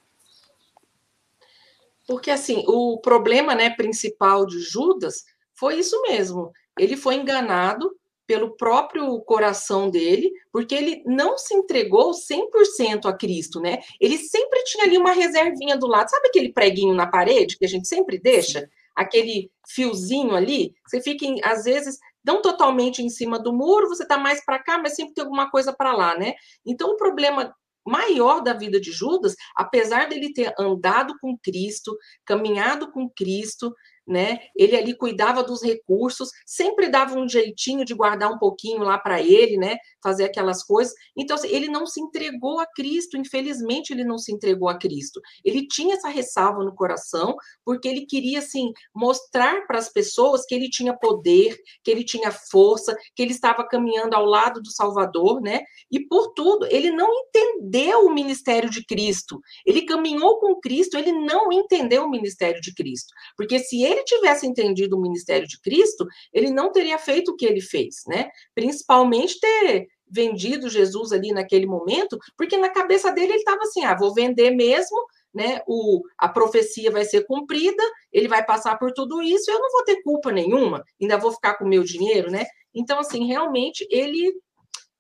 Porque, 2.12 2.30
assim, 2.30 2.66
o 2.68 3.00
problema 3.00 3.56
né, 3.56 3.70
principal 3.70 4.46
de 4.46 4.60
Judas 4.60 5.24
foi 5.58 5.80
isso 5.80 6.02
mesmo. 6.02 6.52
Ele 6.78 6.98
foi 6.98 7.16
enganado 7.16 7.90
pelo 8.28 8.58
próprio 8.58 9.18
coração 9.22 9.90
dele, 9.90 10.30
porque 10.52 10.76
ele 10.76 11.02
não 11.06 11.38
se 11.38 11.54
entregou 11.54 12.12
100% 12.12 13.06
a 13.06 13.14
Cristo, 13.14 13.62
né? 13.62 13.80
Ele 13.98 14.18
sempre 14.18 14.62
tinha 14.66 14.84
ali 14.84 14.98
uma 14.98 15.14
reservinha 15.14 15.78
do 15.78 15.88
lado. 15.88 16.10
Sabe 16.10 16.28
aquele 16.28 16.52
preguinho 16.52 16.94
na 16.94 17.08
parede 17.08 17.58
que 17.58 17.64
a 17.64 17.70
gente 17.70 17.88
sempre 17.88 18.20
deixa? 18.20 18.70
Aquele 18.94 19.50
fiozinho 19.70 20.36
ali? 20.36 20.74
Você 20.86 21.02
fica, 21.02 21.26
às 21.46 21.64
vezes, 21.64 21.98
não 22.26 22.42
totalmente 22.42 23.02
em 23.02 23.08
cima 23.08 23.40
do 23.40 23.54
muro, 23.54 23.88
você 23.88 24.04
está 24.04 24.18
mais 24.18 24.44
para 24.44 24.60
cá, 24.62 24.78
mas 24.78 24.96
sempre 24.98 25.14
tem 25.14 25.24
alguma 25.24 25.50
coisa 25.50 25.72
para 25.72 25.94
lá, 25.94 26.18
né? 26.18 26.34
Então, 26.66 26.90
o 26.90 26.98
problema 26.98 27.56
maior 27.92 28.42
da 28.42 28.54
vida 28.54 28.80
de 28.80 28.92
Judas, 28.92 29.36
apesar 29.56 30.08
dele 30.08 30.34
ter 30.34 30.54
andado 30.58 31.14
com 31.20 31.38
Cristo, 31.38 31.96
caminhado 32.26 32.92
com 32.92 33.10
Cristo, 33.10 33.74
né? 34.12 34.40
Ele 34.56 34.76
ali 34.76 34.96
cuidava 34.96 35.44
dos 35.44 35.64
recursos, 35.64 36.30
sempre 36.46 36.90
dava 36.90 37.18
um 37.18 37.28
jeitinho 37.28 37.86
de 37.86 37.94
guardar 37.94 38.32
um 38.32 38.38
pouquinho 38.38 38.84
lá 38.84 38.98
para 38.98 39.22
ele, 39.22 39.58
né? 39.58 39.78
Fazer 40.04 40.26
aquelas 40.26 40.64
coisas. 40.64 40.94
Então, 41.18 41.36
assim, 41.36 41.48
ele 41.48 41.70
não 41.70 41.88
se 41.88 42.02
entregou 42.02 42.60
a 42.60 42.68
Cristo, 42.68 43.18
infelizmente, 43.18 43.92
ele 43.92 44.04
não 44.04 44.18
se 44.18 44.34
entregou 44.34 44.70
a 44.70 44.78
Cristo. 44.78 45.22
Ele 45.44 45.68
tinha 45.68 45.96
essa 45.96 46.10
ressalva 46.10 46.64
no 46.64 46.76
coração, 46.76 47.36
porque 47.66 47.88
ele 47.88 48.06
queria, 48.06 48.40
assim, 48.40 48.72
mostrar 48.94 49.66
para 49.66 49.78
as 49.78 49.90
pessoas 49.90 50.46
que 50.46 50.54
ele 50.54 50.70
tinha 50.70 50.94
poder, 50.94 51.58
que 51.84 51.90
ele 51.90 52.04
tinha 52.04 52.32
força, 52.32 52.96
que 53.16 53.22
ele 53.24 53.32
estava 53.32 53.66
caminhando 53.68 54.16
ao 54.16 54.26
lado 54.26 54.62
do 54.62 54.72
Salvador, 54.72 55.42
né? 55.42 55.62
E 55.90 56.06
por 56.08 56.34
tudo, 56.34 56.68
ele 56.70 56.92
não 56.92 57.10
entendeu 57.14 58.06
o 58.06 58.14
ministério 58.14 58.70
de 58.70 58.86
Cristo. 58.86 59.40
Ele 59.66 59.86
caminhou 59.86 60.40
com 60.40 60.60
Cristo, 60.60 60.98
ele 60.98 61.12
não 61.12 61.52
entendeu 61.52 62.04
o 62.04 62.10
ministério 62.10 62.60
de 62.62 62.74
Cristo. 62.74 63.14
Porque 63.38 63.60
se 63.60 63.84
ele 63.84 64.01
ele 64.02 64.06
tivesse 64.06 64.48
entendido 64.48 64.98
o 64.98 65.02
ministério 65.02 65.48
de 65.48 65.60
Cristo, 65.62 66.06
ele 66.34 66.52
não 66.52 66.72
teria 66.72 66.98
feito 66.98 67.32
o 67.32 67.36
que 67.36 67.46
ele 67.46 67.62
fez, 67.62 68.04
né? 68.08 68.30
Principalmente 68.54 69.40
ter 69.40 69.88
vendido 70.08 70.70
Jesus 70.70 71.14
ali 71.14 71.32
naquele 71.32 71.66
momento, 71.66 72.18
porque 72.38 72.58
na 72.58 72.70
cabeça 72.70 73.12
dele 73.12 73.34
ele 73.34 73.40
estava 73.40 73.62
assim: 73.62 73.84
ah, 73.86 73.96
vou 73.96 74.14
vender 74.14 74.52
mesmo, 74.52 74.98
né? 75.34 75.62
O, 75.68 76.02
a 76.18 76.28
profecia 76.28 76.92
vai 76.92 77.06
ser 77.06 77.26
cumprida, 77.26 77.84
ele 78.12 78.28
vai 78.28 78.46
passar 78.46 78.78
por 78.78 78.92
tudo 78.92 79.22
isso, 79.22 79.50
eu 79.50 79.60
não 79.60 79.72
vou 79.72 79.84
ter 79.84 80.02
culpa 80.04 80.32
nenhuma, 80.32 80.84
ainda 81.02 81.18
vou 81.18 81.32
ficar 81.32 81.58
com 81.58 81.66
o 81.66 81.70
meu 81.70 81.84
dinheiro, 81.84 82.30
né? 82.30 82.46
Então, 82.74 83.00
assim, 83.00 83.26
realmente 83.26 83.88
ele 83.90 84.34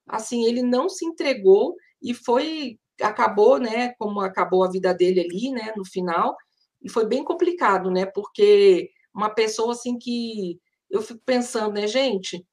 assim, 0.07 0.45
ele 0.45 0.61
não 0.61 0.89
se 0.89 1.05
entregou 1.05 1.75
e 2.01 2.13
foi 2.13 2.77
acabou, 3.01 3.57
né, 3.57 3.93
como 3.97 4.19
acabou 4.19 4.63
a 4.63 4.69
vida 4.69 4.93
dele 4.93 5.21
ali, 5.21 5.49
né, 5.51 5.73
no 5.75 5.83
final, 5.83 6.35
e 6.81 6.89
foi 6.89 7.05
bem 7.05 7.23
complicado, 7.23 7.91
né? 7.91 8.05
Porque 8.05 8.89
uma 9.13 9.29
pessoa 9.29 9.73
assim 9.73 9.97
que 9.97 10.59
eu 10.89 11.01
fico 11.01 11.21
pensando, 11.25 11.73
né, 11.73 11.87
gente, 11.87 12.45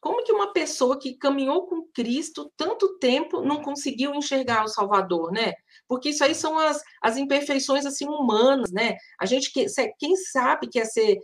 como 0.00 0.22
que 0.22 0.32
uma 0.32 0.52
pessoa 0.52 0.98
que 0.98 1.16
caminhou 1.16 1.66
com 1.66 1.88
Cristo 1.92 2.50
tanto 2.56 2.98
tempo 2.98 3.42
não 3.42 3.62
conseguiu 3.62 4.14
enxergar 4.14 4.64
o 4.64 4.68
Salvador, 4.68 5.32
né? 5.32 5.54
Porque 5.88 6.10
isso 6.10 6.22
aí 6.24 6.34
são 6.34 6.58
as, 6.58 6.80
as 7.02 7.16
imperfeições 7.16 7.84
assim 7.86 8.06
humanas, 8.06 8.70
né? 8.70 8.96
A 9.20 9.26
gente 9.26 9.52
que 9.52 9.66
quem 9.98 10.16
sabe 10.16 10.68
quer 10.68 10.84
ser 10.86 11.18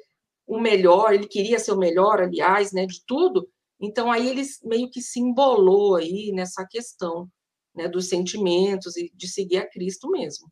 o 0.46 0.60
melhor, 0.60 1.14
ele 1.14 1.28
queria 1.28 1.58
ser 1.58 1.72
o 1.72 1.78
melhor, 1.78 2.20
aliás, 2.20 2.72
né, 2.72 2.86
de 2.86 3.02
tudo. 3.06 3.48
Então 3.80 4.10
aí 4.10 4.28
ele 4.28 4.42
meio 4.64 4.90
que 4.90 5.00
se 5.00 5.20
embolou 5.20 5.96
aí 5.96 6.32
nessa 6.32 6.66
questão, 6.66 7.28
né, 7.74 7.88
dos 7.88 8.08
sentimentos 8.08 8.96
e 8.96 9.10
de 9.14 9.28
seguir 9.28 9.58
a 9.58 9.68
Cristo 9.68 10.10
mesmo. 10.10 10.50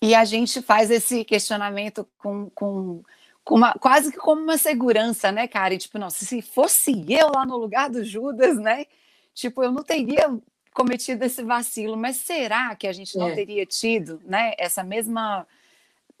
E 0.00 0.14
a 0.14 0.24
gente 0.24 0.62
faz 0.62 0.90
esse 0.90 1.24
questionamento 1.24 2.06
com, 2.18 2.48
com, 2.50 3.02
com 3.44 3.54
uma, 3.56 3.72
quase 3.74 4.12
que 4.12 4.18
como 4.18 4.42
uma 4.42 4.56
segurança, 4.56 5.32
né, 5.32 5.48
cara? 5.48 5.74
E, 5.74 5.78
tipo, 5.78 5.98
não, 5.98 6.08
se 6.10 6.40
fosse 6.40 7.04
eu 7.12 7.30
lá 7.34 7.44
no 7.44 7.56
lugar 7.56 7.90
do 7.90 8.04
Judas, 8.04 8.56
né? 8.56 8.86
Tipo, 9.34 9.62
eu 9.62 9.72
não 9.72 9.82
teria 9.82 10.30
cometido 10.72 11.24
esse 11.24 11.42
vacilo, 11.42 11.96
mas 11.96 12.16
será 12.18 12.76
que 12.76 12.86
a 12.86 12.92
gente 12.92 13.18
não 13.18 13.28
é. 13.28 13.34
teria 13.34 13.66
tido, 13.66 14.20
né, 14.24 14.52
essa 14.56 14.84
mesma 14.84 15.44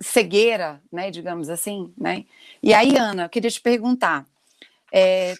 cegueira, 0.00 0.82
né, 0.90 1.12
digamos 1.12 1.48
assim, 1.48 1.92
né? 1.96 2.24
E 2.60 2.74
aí, 2.74 2.96
Ana, 2.96 3.24
eu 3.24 3.28
queria 3.28 3.50
te 3.50 3.60
perguntar, 3.60 4.26
é, 4.92 5.34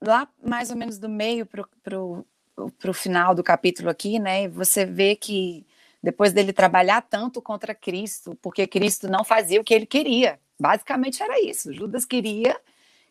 lá 0.00 0.28
mais 0.44 0.70
ou 0.70 0.76
menos 0.76 0.98
do 0.98 1.08
meio 1.08 1.46
para 1.46 2.00
o 2.00 2.92
final 2.92 3.36
do 3.36 3.44
capítulo 3.44 3.88
aqui, 3.88 4.18
né, 4.18 4.48
você 4.48 4.84
vê 4.84 5.14
que 5.14 5.64
depois 6.06 6.32
dele 6.32 6.52
trabalhar 6.52 7.02
tanto 7.02 7.42
contra 7.42 7.74
Cristo, 7.74 8.38
porque 8.40 8.64
Cristo 8.64 9.08
não 9.08 9.24
fazia 9.24 9.60
o 9.60 9.64
que 9.64 9.74
ele 9.74 9.86
queria. 9.86 10.38
Basicamente 10.56 11.20
era 11.20 11.40
isso. 11.44 11.72
Judas 11.72 12.04
queria 12.04 12.56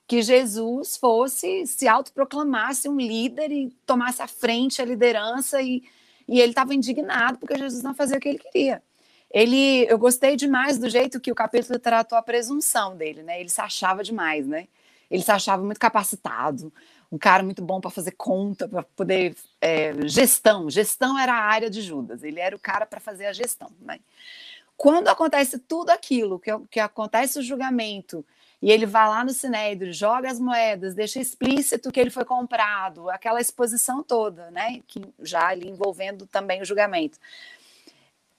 que 0.08 0.22
Jesus 0.22 0.96
fosse, 0.96 1.68
se 1.68 1.90
autoproclamasse 1.90 2.88
um 2.88 2.96
líder 2.96 3.52
e 3.52 3.70
tomasse 3.86 4.22
à 4.22 4.28
frente 4.30 4.82
a 4.82 4.86
liderança, 4.86 5.62
e, 5.62 5.84
e 6.26 6.40
ele 6.40 6.54
estava 6.54 6.74
indignado 6.74 7.38
porque 7.38 7.58
Jesus 7.58 7.84
não 7.84 7.94
fazia 7.94 8.16
o 8.16 8.20
que 8.22 8.30
ele 8.30 8.40
queria. 8.40 8.82
Ele, 9.30 9.86
eu 9.90 9.98
gostei 9.98 10.38
demais 10.38 10.78
do 10.78 10.90
jeito 10.90 11.20
que 11.20 11.34
o 11.34 11.36
capítulo 11.36 11.78
tratou 11.78 12.18
a 12.18 12.22
presunção 12.22 12.96
dele, 12.96 13.24
né? 13.24 13.42
Ele 13.42 13.50
se 13.50 13.60
achava 13.60 14.06
demais, 14.06 14.48
né? 14.48 14.70
Ele 15.12 15.22
se 15.22 15.32
achava 15.32 15.62
muito 15.62 15.82
capacitado, 15.82 16.72
um 17.15 17.17
cara 17.17 17.41
muito 17.41 17.63
bom 17.63 17.80
para 17.80 17.89
fazer 17.89 18.12
conta, 18.12 18.67
para 18.67 18.84
poder. 18.84 19.36
É, 19.62 19.93
gestão. 20.08 20.69
Gestão 20.69 21.17
era 21.17 21.34
a 21.34 21.43
área 21.43 21.69
de 21.69 21.82
Judas, 21.82 22.23
ele 22.23 22.39
era 22.39 22.56
o 22.56 22.60
cara 22.60 22.86
para 22.86 22.99
fazer 22.99 23.25
a 23.25 23.34
gestão. 23.34 23.71
Né? 23.82 23.99
Quando 24.75 25.08
acontece 25.08 25.58
tudo 25.58 25.89
aquilo, 25.89 26.38
que, 26.38 26.51
que 26.69 26.80
acontece 26.80 27.39
o 27.39 27.41
julgamento, 27.41 28.23
e 28.62 28.69
ele 28.69 28.86
vai 28.86 29.08
lá 29.08 29.23
no 29.23 29.32
Sinédrio, 29.32 29.93
joga 29.93 30.30
as 30.30 30.39
moedas, 30.39 30.93
deixa 30.93 31.19
explícito 31.19 31.91
que 31.91 31.99
ele 31.99 32.10
foi 32.10 32.25
comprado, 32.25 33.10
aquela 33.10 33.39
exposição 33.39 34.04
toda, 34.04 34.51
né? 34.51 34.82
Que 34.88 35.01
já 35.21 35.47
ali 35.47 35.69
envolvendo 35.69 36.25
também 36.25 36.62
o 36.62 36.65
julgamento. 36.65 37.17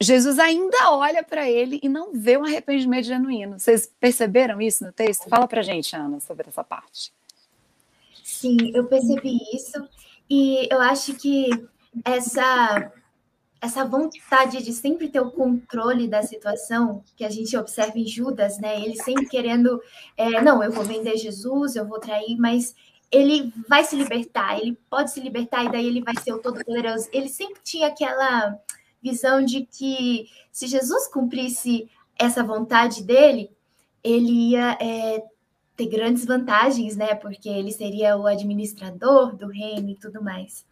Jesus 0.01 0.39
ainda 0.39 0.91
olha 0.91 1.23
para 1.23 1.49
ele 1.49 1.81
e 1.83 1.89
não 1.89 2.13
vê 2.13 2.37
um 2.37 2.45
arrependimento 2.45 3.05
genuíno. 3.05 3.59
Vocês 3.59 3.91
perceberam 3.99 4.61
isso 4.61 4.85
no 4.85 4.93
texto? 4.93 5.29
Fala 5.29 5.49
para 5.49 5.63
gente, 5.63 5.97
Ana, 5.97 6.21
sobre 6.21 6.49
essa 6.49 6.63
parte. 6.63 7.13
Sim, 8.39 8.57
eu 8.75 8.87
percebi 8.87 9.39
isso 9.55 9.89
e 10.29 10.69
eu 10.71 10.81
acho 10.81 11.15
que 11.15 11.49
essa 12.05 12.93
essa 13.59 13.85
vontade 13.87 14.63
de 14.63 14.73
sempre 14.75 15.09
ter 15.09 15.21
o 15.21 15.31
controle 15.31 16.07
da 16.07 16.23
situação 16.23 17.03
que 17.17 17.25
a 17.25 17.31
gente 17.31 17.57
observa 17.57 17.99
em 17.99 18.07
Judas, 18.07 18.59
né? 18.59 18.79
Ele 18.79 18.95
sempre 19.03 19.27
querendo, 19.27 19.81
é, 20.17 20.43
não, 20.43 20.63
eu 20.63 20.71
vou 20.71 20.85
vender 20.85 21.17
Jesus, 21.17 21.75
eu 21.75 21.89
vou 21.89 21.99
trair, 21.99 22.37
mas 22.37 22.75
ele 23.11 23.53
vai 23.67 23.83
se 23.83 23.97
libertar, 23.97 24.59
ele 24.59 24.79
pode 24.91 25.11
se 25.11 25.21
libertar 25.21 25.65
e 25.65 25.73
daí 25.73 25.87
ele 25.87 26.03
vai 26.03 26.15
ser 26.23 26.35
o 26.35 26.39
Todo-Poderoso. 26.39 27.09
Ele 27.11 27.31
sempre 27.31 27.61
tinha 27.65 27.89
aquela 27.89 28.59
visão 29.03 29.43
de 29.43 29.65
que 29.65 30.29
se 30.53 30.67
Jesus 30.67 31.09
cumprisse 31.09 31.89
essa 32.19 32.45
vontade 32.45 33.03
dele, 33.03 33.51
ele 34.05 34.51
ia 34.51 34.77
é, 34.81 35.25
ter 35.77 35.87
grandes 35.87 36.25
vantagens, 36.25 36.97
né? 36.97 37.15
Porque 37.15 37.49
ele 37.49 37.71
seria 37.71 38.17
o 38.17 38.27
administrador 38.27 39.37
do 39.37 39.49
reino 39.49 39.91
e 39.91 39.95
tudo 39.97 40.23
mais. 40.23 40.67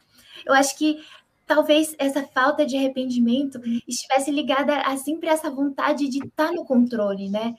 Eu 0.46 0.54
acho 0.54 0.76
que 0.76 1.04
talvez 1.46 1.94
essa 1.98 2.22
falta 2.22 2.64
de 2.64 2.76
arrependimento 2.76 3.60
estivesse 3.86 4.30
ligada 4.30 4.80
a 4.80 4.96
sempre 4.96 5.28
essa 5.28 5.50
vontade 5.50 6.08
de 6.08 6.24
estar 6.24 6.52
no 6.52 6.64
controle, 6.64 7.28
né? 7.28 7.54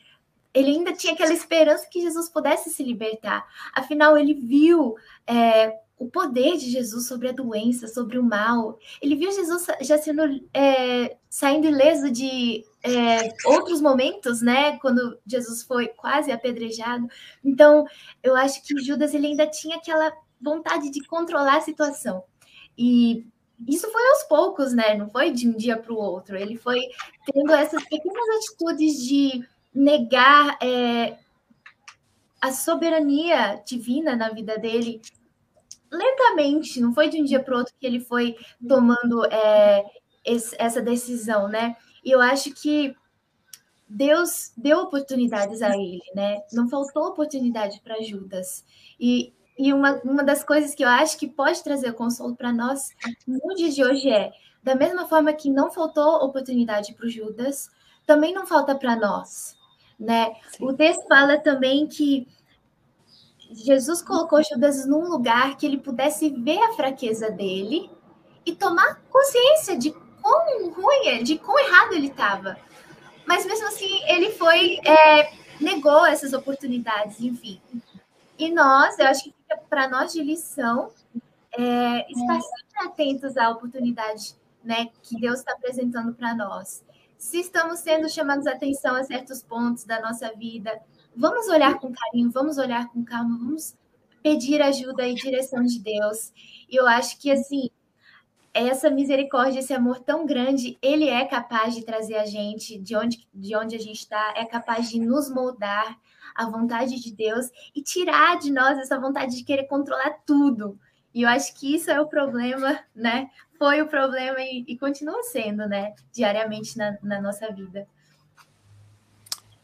Ele 0.53 0.71
ainda 0.71 0.93
tinha 0.93 1.13
aquela 1.13 1.33
esperança 1.33 1.87
que 1.91 2.01
Jesus 2.01 2.29
pudesse 2.29 2.69
se 2.69 2.81
libertar. 2.81 3.45
Afinal, 3.73 4.17
ele 4.17 4.33
viu 4.33 4.95
é, 5.27 5.73
o 5.97 6.09
poder 6.09 6.57
de 6.57 6.69
Jesus 6.69 7.07
sobre 7.07 7.29
a 7.29 7.31
doença, 7.31 7.87
sobre 7.87 8.19
o 8.19 8.23
mal. 8.23 8.77
Ele 9.01 9.15
viu 9.15 9.31
Jesus 9.31 9.65
já 9.81 9.97
sendo 9.97 10.23
é, 10.53 11.15
saindo 11.29 11.67
ileso 11.67 12.11
de 12.11 12.65
é, 12.83 13.29
outros 13.45 13.81
momentos, 13.81 14.41
né? 14.41 14.77
Quando 14.79 15.17
Jesus 15.25 15.63
foi 15.63 15.87
quase 15.87 16.31
apedrejado. 16.31 17.07
Então, 17.43 17.85
eu 18.21 18.35
acho 18.35 18.61
que 18.63 18.77
Judas 18.81 19.13
ele 19.13 19.27
ainda 19.27 19.47
tinha 19.47 19.77
aquela 19.77 20.11
vontade 20.41 20.89
de 20.89 21.01
controlar 21.05 21.57
a 21.57 21.61
situação. 21.61 22.23
E 22.77 23.25
isso 23.67 23.89
foi 23.89 24.07
aos 24.09 24.23
poucos, 24.23 24.73
né? 24.73 24.95
Não 24.95 25.09
foi 25.09 25.31
de 25.31 25.47
um 25.47 25.55
dia 25.55 25.77
para 25.77 25.93
o 25.93 25.97
outro. 25.97 26.35
Ele 26.35 26.57
foi 26.57 26.81
tendo 27.25 27.53
essas 27.53 27.83
pequenas 27.85 28.29
atitudes 28.37 29.01
de 29.01 29.47
negar 29.73 30.57
é, 30.61 31.17
a 32.41 32.51
soberania 32.51 33.61
divina 33.65 34.15
na 34.15 34.29
vida 34.29 34.57
dele 34.57 35.01
lentamente. 35.95 36.79
Não 36.79 36.93
foi 36.93 37.09
de 37.09 37.21
um 37.21 37.25
dia 37.25 37.41
para 37.41 37.55
o 37.55 37.57
outro 37.57 37.73
que 37.79 37.85
ele 37.85 37.99
foi 37.99 38.35
tomando 38.67 39.25
é, 39.25 39.83
esse, 40.23 40.55
essa 40.59 40.81
decisão, 40.81 41.47
né? 41.47 41.75
E 42.03 42.11
eu 42.11 42.21
acho 42.21 42.53
que 42.53 42.95
Deus 43.87 44.51
deu 44.57 44.79
oportunidades 44.79 45.61
a 45.61 45.69
ele, 45.69 46.01
né? 46.13 46.41
Não 46.51 46.69
faltou 46.69 47.07
oportunidade 47.07 47.81
para 47.81 48.01
Judas. 48.01 48.65
E 48.99 49.33
e 49.57 49.73
uma, 49.73 50.01
uma 50.03 50.23
das 50.23 50.43
coisas 50.43 50.75
que 50.75 50.83
eu 50.83 50.89
acho 50.89 51.17
que 51.17 51.27
pode 51.27 51.63
trazer 51.63 51.93
consolo 51.93 52.35
para 52.35 52.51
nós 52.51 52.89
no 53.25 53.55
dia 53.55 53.69
de 53.69 53.83
hoje 53.83 54.09
é, 54.09 54.33
da 54.61 54.75
mesma 54.75 55.07
forma 55.07 55.31
que 55.33 55.49
não 55.49 55.71
faltou 55.71 56.25
oportunidade 56.25 56.93
para 56.93 57.07
Judas, 57.07 57.69
também 58.05 58.33
não 58.33 58.45
falta 58.45 58.75
para 58.75 58.95
nós, 58.95 59.55
né? 59.99 60.33
O 60.59 60.73
texto 60.73 61.07
fala 61.07 61.37
também 61.37 61.87
que 61.87 62.27
Jesus 63.51 64.01
colocou 64.01 64.43
Judas 64.43 64.85
num 64.85 65.07
lugar 65.07 65.55
que 65.57 65.65
ele 65.65 65.77
pudesse 65.77 66.29
ver 66.29 66.61
a 66.63 66.73
fraqueza 66.73 67.29
dele 67.29 67.89
e 68.45 68.55
tomar 68.55 69.01
consciência 69.09 69.77
de 69.77 69.91
quão 70.21 70.69
ruim, 70.71 71.23
de 71.23 71.37
quão 71.37 71.57
errado 71.59 71.93
ele 71.93 72.07
estava. 72.07 72.57
Mas 73.25 73.45
mesmo 73.45 73.67
assim, 73.67 74.01
ele 74.07 74.31
foi, 74.31 74.79
é, 74.85 75.31
negou 75.59 76.05
essas 76.05 76.33
oportunidades, 76.33 77.19
enfim. 77.19 77.61
E 78.37 78.51
nós, 78.51 78.99
eu 78.99 79.07
acho 79.07 79.23
que 79.23 79.33
fica 79.33 79.57
para 79.69 79.87
nós 79.87 80.11
de 80.11 80.21
lição 80.21 80.91
é, 81.57 82.11
estar 82.11 82.41
sempre 82.41 82.87
atentos 82.87 83.37
à 83.37 83.49
oportunidade 83.49 84.35
né, 84.63 84.89
que 85.01 85.19
Deus 85.19 85.39
está 85.39 85.53
apresentando 85.53 86.13
para 86.13 86.35
nós. 86.35 86.83
Se 87.17 87.39
estamos 87.39 87.79
sendo 87.79 88.09
chamados 88.09 88.45
a 88.45 88.51
atenção 88.51 88.95
a 88.95 89.03
certos 89.03 89.41
pontos 89.41 89.85
da 89.85 90.01
nossa 90.01 90.31
vida, 90.33 90.79
vamos 91.15 91.47
olhar 91.47 91.79
com 91.79 91.93
carinho, 91.93 92.31
vamos 92.31 92.57
olhar 92.57 92.87
com 92.89 93.03
calma, 93.03 93.37
vamos 93.37 93.75
pedir 94.21 94.61
ajuda 94.61 95.07
e 95.07 95.13
direção 95.15 95.63
de 95.63 95.79
Deus. 95.79 96.33
E 96.69 96.75
eu 96.75 96.87
acho 96.87 97.19
que 97.19 97.31
assim, 97.31 97.69
essa 98.53 98.89
misericórdia, 98.89 99.59
esse 99.59 99.73
amor 99.73 99.99
tão 99.99 100.25
grande, 100.25 100.77
ele 100.81 101.09
é 101.09 101.25
capaz 101.25 101.75
de 101.75 101.83
trazer 101.83 102.15
a 102.15 102.25
gente 102.25 102.79
de 102.79 102.95
onde, 102.95 103.27
de 103.33 103.55
onde 103.55 103.75
a 103.75 103.79
gente 103.79 103.99
está, 103.99 104.33
é 104.35 104.45
capaz 104.45 104.89
de 104.89 104.99
nos 104.99 105.29
moldar, 105.29 105.99
a 106.35 106.49
vontade 106.49 106.99
de 106.99 107.15
Deus 107.15 107.49
e 107.73 107.81
tirar 107.81 108.37
de 108.37 108.51
nós 108.51 108.77
essa 108.77 108.99
vontade 108.99 109.37
de 109.37 109.43
querer 109.43 109.63
controlar 109.63 110.19
tudo. 110.25 110.77
E 111.13 111.21
eu 111.21 111.29
acho 111.29 111.55
que 111.55 111.73
isso 111.73 111.89
é 111.89 111.99
o 111.99 112.07
problema, 112.07 112.77
né? 112.93 113.29
Foi 113.57 113.81
o 113.81 113.87
problema 113.87 114.41
e, 114.41 114.65
e 114.67 114.77
continua 114.77 115.23
sendo, 115.23 115.65
né? 115.65 115.95
Diariamente 116.11 116.77
na, 116.77 116.97
na 117.01 117.21
nossa 117.21 117.49
vida. 117.53 117.87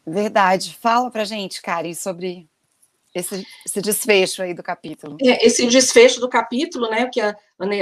Verdade. 0.06 0.76
Fala 0.80 1.10
pra 1.10 1.24
gente, 1.24 1.62
Kari, 1.62 1.94
sobre 1.94 2.48
esse, 3.14 3.46
esse, 3.66 3.80
desfecho 3.80 4.42
aí 4.42 4.54
do 4.54 4.62
capítulo. 4.62 5.16
É, 5.22 5.46
esse 5.46 5.66
desfecho 5.66 6.20
do 6.20 6.28
capítulo, 6.28 6.88
né, 6.88 7.08
que 7.12 7.20
a 7.20 7.36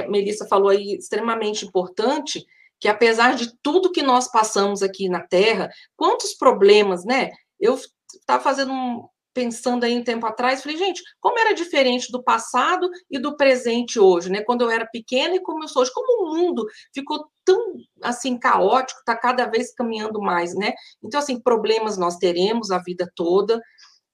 Melissa 0.08 0.46
falou 0.46 0.70
aí, 0.70 0.96
extremamente 0.96 1.64
importante, 1.64 2.44
que 2.78 2.88
apesar 2.88 3.34
de 3.34 3.52
tudo 3.62 3.92
que 3.92 4.02
nós 4.02 4.30
passamos 4.30 4.82
aqui 4.82 5.08
na 5.08 5.20
Terra, 5.20 5.70
quantos 5.96 6.34
problemas, 6.34 7.04
né? 7.04 7.30
Eu 7.60 7.78
estava 8.14 8.42
fazendo 8.42 8.72
um, 8.72 9.06
pensando 9.32 9.84
aí 9.84 9.96
um 9.96 10.04
tempo 10.04 10.26
atrás, 10.26 10.62
falei, 10.62 10.76
gente, 10.76 11.02
como 11.20 11.38
era 11.38 11.54
diferente 11.54 12.10
do 12.10 12.22
passado 12.22 12.88
e 13.10 13.18
do 13.18 13.36
presente 13.36 13.98
hoje, 13.98 14.30
né? 14.30 14.42
Quando 14.42 14.62
eu 14.62 14.70
era 14.70 14.86
pequena 14.86 15.36
e 15.36 15.40
como 15.40 15.64
eu 15.64 15.68
sou 15.68 15.82
hoje, 15.82 15.92
como 15.94 16.24
o 16.24 16.36
mundo 16.36 16.66
ficou 16.92 17.26
tão 17.44 17.74
assim 18.02 18.38
caótico, 18.38 19.00
está 19.00 19.16
cada 19.16 19.46
vez 19.46 19.72
caminhando 19.74 20.20
mais, 20.20 20.54
né? 20.54 20.72
Então, 21.02 21.20
assim, 21.20 21.40
problemas 21.40 21.96
nós 21.96 22.16
teremos 22.16 22.70
a 22.70 22.78
vida 22.78 23.10
toda, 23.14 23.60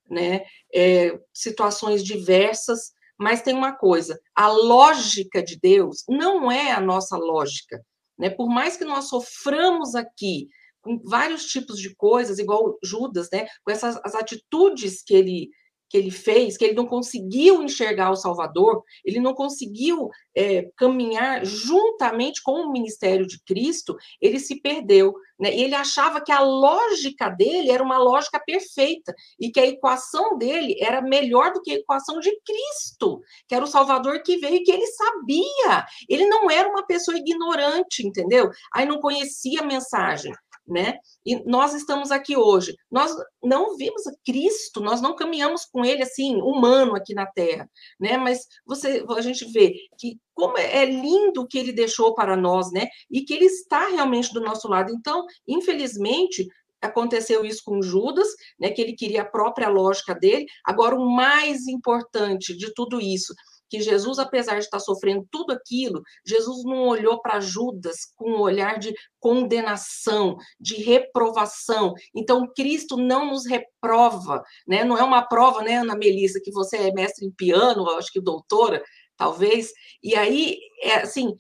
né? 0.09 0.43
É, 0.75 1.19
situações 1.33 2.05
diversas, 2.05 2.93
mas 3.19 3.43
tem 3.43 3.55
uma 3.55 3.73
coisa: 3.73 4.19
a 4.35 4.49
lógica 4.49 5.43
de 5.43 5.59
Deus 5.59 6.05
não 6.09 6.51
é 6.51 6.73
a 6.73 6.81
nossa 6.81 7.17
lógica. 7.17 7.81
Né? 8.19 8.31
Por 8.31 8.49
mais 8.49 8.77
que 8.77 8.85
nós 8.85 9.09
soframos 9.09 9.95
aqui 9.95 10.49
com 10.87 11.01
vários 11.05 11.46
tipos 11.46 11.79
de 11.81 11.94
coisas, 11.96 12.38
igual 12.38 12.79
Judas, 12.83 13.29
né? 13.33 13.46
Com 13.64 13.72
essas 13.72 13.99
as 14.05 14.14
atitudes 14.14 15.03
que 15.03 15.14
ele 15.14 15.51
que 15.88 15.96
ele 15.96 16.11
fez, 16.11 16.57
que 16.57 16.64
ele 16.64 16.75
não 16.75 16.87
conseguiu 16.87 17.62
enxergar 17.62 18.11
o 18.11 18.16
Salvador, 18.16 18.83
ele 19.05 19.20
não 19.20 19.35
conseguiu 19.35 20.09
é, 20.37 20.68
caminhar 20.77 21.44
juntamente 21.44 22.42
com 22.42 22.53
o 22.53 22.72
ministério 22.72 23.27
de 23.27 23.40
Cristo, 23.44 23.96
ele 24.20 24.38
se 24.38 24.61
perdeu. 24.61 25.14
Né? 25.38 25.55
E 25.55 25.62
ele 25.62 25.75
achava 25.75 26.20
que 26.20 26.33
a 26.33 26.40
lógica 26.40 27.29
dele 27.29 27.70
era 27.70 27.83
uma 27.83 27.99
lógica 27.99 28.40
perfeita 28.44 29.14
e 29.38 29.51
que 29.51 29.61
a 29.61 29.66
equação 29.66 30.37
dele 30.38 30.77
era 30.81 31.01
melhor 31.01 31.53
do 31.53 31.61
que 31.62 31.72
a 31.72 31.77
equação 31.77 32.18
de 32.20 32.31
Cristo, 32.44 33.20
que 33.46 33.55
era 33.55 33.64
o 33.64 33.68
Salvador 33.68 34.22
que 34.22 34.38
veio 34.38 34.57
e 34.57 34.62
que 34.62 34.72
ele 34.72 34.87
sabia. 34.87 35.87
Ele 36.09 36.27
não 36.27 36.51
era 36.51 36.68
uma 36.68 36.87
pessoa 36.87 37.16
ignorante, 37.16 38.07
entendeu? 38.07 38.51
Aí 38.75 38.87
não 38.87 39.01
conhecia 39.01 39.61
a 39.61 39.66
mensagem 39.66 40.33
né? 40.67 40.99
E 41.25 41.37
nós 41.45 41.75
estamos 41.75 42.11
aqui 42.11 42.37
hoje. 42.37 42.75
Nós 42.91 43.15
não 43.43 43.77
vimos 43.77 44.03
Cristo, 44.25 44.81
nós 44.81 45.01
não 45.01 45.15
caminhamos 45.15 45.65
com 45.65 45.85
ele 45.85 46.03
assim, 46.03 46.37
humano 46.37 46.95
aqui 46.97 47.15
na 47.15 47.27
Terra, 47.27 47.69
né? 47.99 48.17
Mas 48.17 48.47
você, 48.67 49.05
a 49.17 49.21
gente 49.21 49.45
vê 49.53 49.75
que 49.99 50.19
como 50.35 50.59
é 50.59 50.85
lindo 50.85 51.43
o 51.43 51.47
que 51.47 51.59
ele 51.59 51.73
deixou 51.73 52.15
para 52.15 52.37
nós, 52.37 52.71
né? 52.73 52.89
E 53.11 53.23
que 53.23 53.35
ele 53.35 53.47
está 53.47 53.89
realmente 53.89 54.33
do 54.33 54.41
nosso 54.41 54.69
lado. 54.69 54.93
Então, 54.93 55.25
infelizmente, 55.47 56.47
aconteceu 56.81 57.45
isso 57.45 57.63
com 57.65 57.83
Judas, 57.83 58.29
né, 58.61 58.71
que 58.71 58.81
ele 58.81 58.93
queria 58.95 59.23
a 59.23 59.27
própria 59.27 59.69
lógica 59.69 60.15
dele. 60.15 60.47
Agora, 60.65 60.95
o 60.95 61.11
mais 61.11 61.67
importante 61.67 62.57
de 62.57 62.73
tudo 62.75 63.01
isso 63.01 63.35
que 63.69 63.81
Jesus, 63.81 64.19
apesar 64.19 64.55
de 64.55 64.65
estar 64.65 64.81
sofrendo 64.81 65.27
tudo 65.31 65.53
aquilo, 65.53 66.03
Jesus 66.25 66.65
não 66.65 66.87
olhou 66.87 67.21
para 67.21 67.41
Judas 67.41 68.13
com 68.17 68.33
um 68.33 68.41
olhar 68.41 68.79
de 68.79 68.95
condenação, 69.19 70.37
de 70.61 70.77
reprovação. 70.77 71.95
Então, 72.15 72.47
Cristo 72.55 72.97
não 72.97 73.27
nos 73.27 73.47
reprova, 73.47 74.43
né? 74.67 74.85
Não 74.85 74.97
é 74.97 75.03
uma 75.03 75.23
prova, 75.23 75.63
né, 75.63 75.77
Ana 75.77 75.97
Melissa, 75.97 76.41
que 76.43 76.53
você 76.53 76.77
é 76.77 76.93
mestre 76.93 77.27
em 77.27 77.31
piano, 77.31 77.89
acho 77.91 78.13
que 78.13 78.21
doutora, 78.21 78.83
talvez. 79.17 79.73
E 80.03 80.15
aí, 80.15 80.59
é 80.83 80.97
assim, 80.97 81.35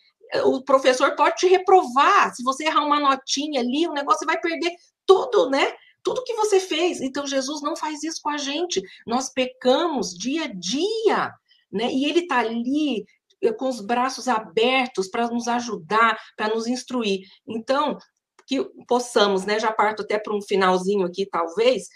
o 0.44 0.62
professor 0.62 1.14
pode 1.14 1.36
te 1.36 1.46
reprovar. 1.46 2.34
Se 2.34 2.42
você 2.42 2.64
errar 2.64 2.84
uma 2.84 3.00
notinha 3.00 3.60
ali, 3.60 3.86
o 3.86 3.92
negócio 3.92 4.26
vai 4.26 4.40
perder 4.40 4.72
tudo, 5.04 5.48
né? 5.50 5.72
Tudo 6.02 6.24
que 6.24 6.34
você 6.34 6.60
fez. 6.60 7.00
Então, 7.00 7.26
Jesus 7.26 7.62
não 7.62 7.76
faz 7.76 8.02
isso 8.02 8.20
com 8.22 8.30
a 8.30 8.38
gente. 8.38 8.80
Nós 9.06 9.28
pecamos 9.32 10.14
dia 10.16 10.44
a 10.44 10.52
dia 10.52 11.32
né? 11.70 11.90
E 11.92 12.04
ele 12.04 12.20
está 12.20 12.38
ali 12.38 13.04
eh, 13.42 13.52
com 13.52 13.68
os 13.68 13.80
braços 13.80 14.28
abertos 14.28 15.08
para 15.08 15.28
nos 15.28 15.48
ajudar, 15.48 16.18
para 16.36 16.54
nos 16.54 16.66
instruir. 16.66 17.20
Então, 17.46 17.98
que 18.46 18.64
possamos, 18.88 19.44
né? 19.44 19.58
Já 19.58 19.72
parto 19.72 20.02
até 20.02 20.18
para 20.18 20.34
um 20.34 20.42
finalzinho 20.42 21.04
aqui, 21.04 21.26
talvez, 21.26 21.88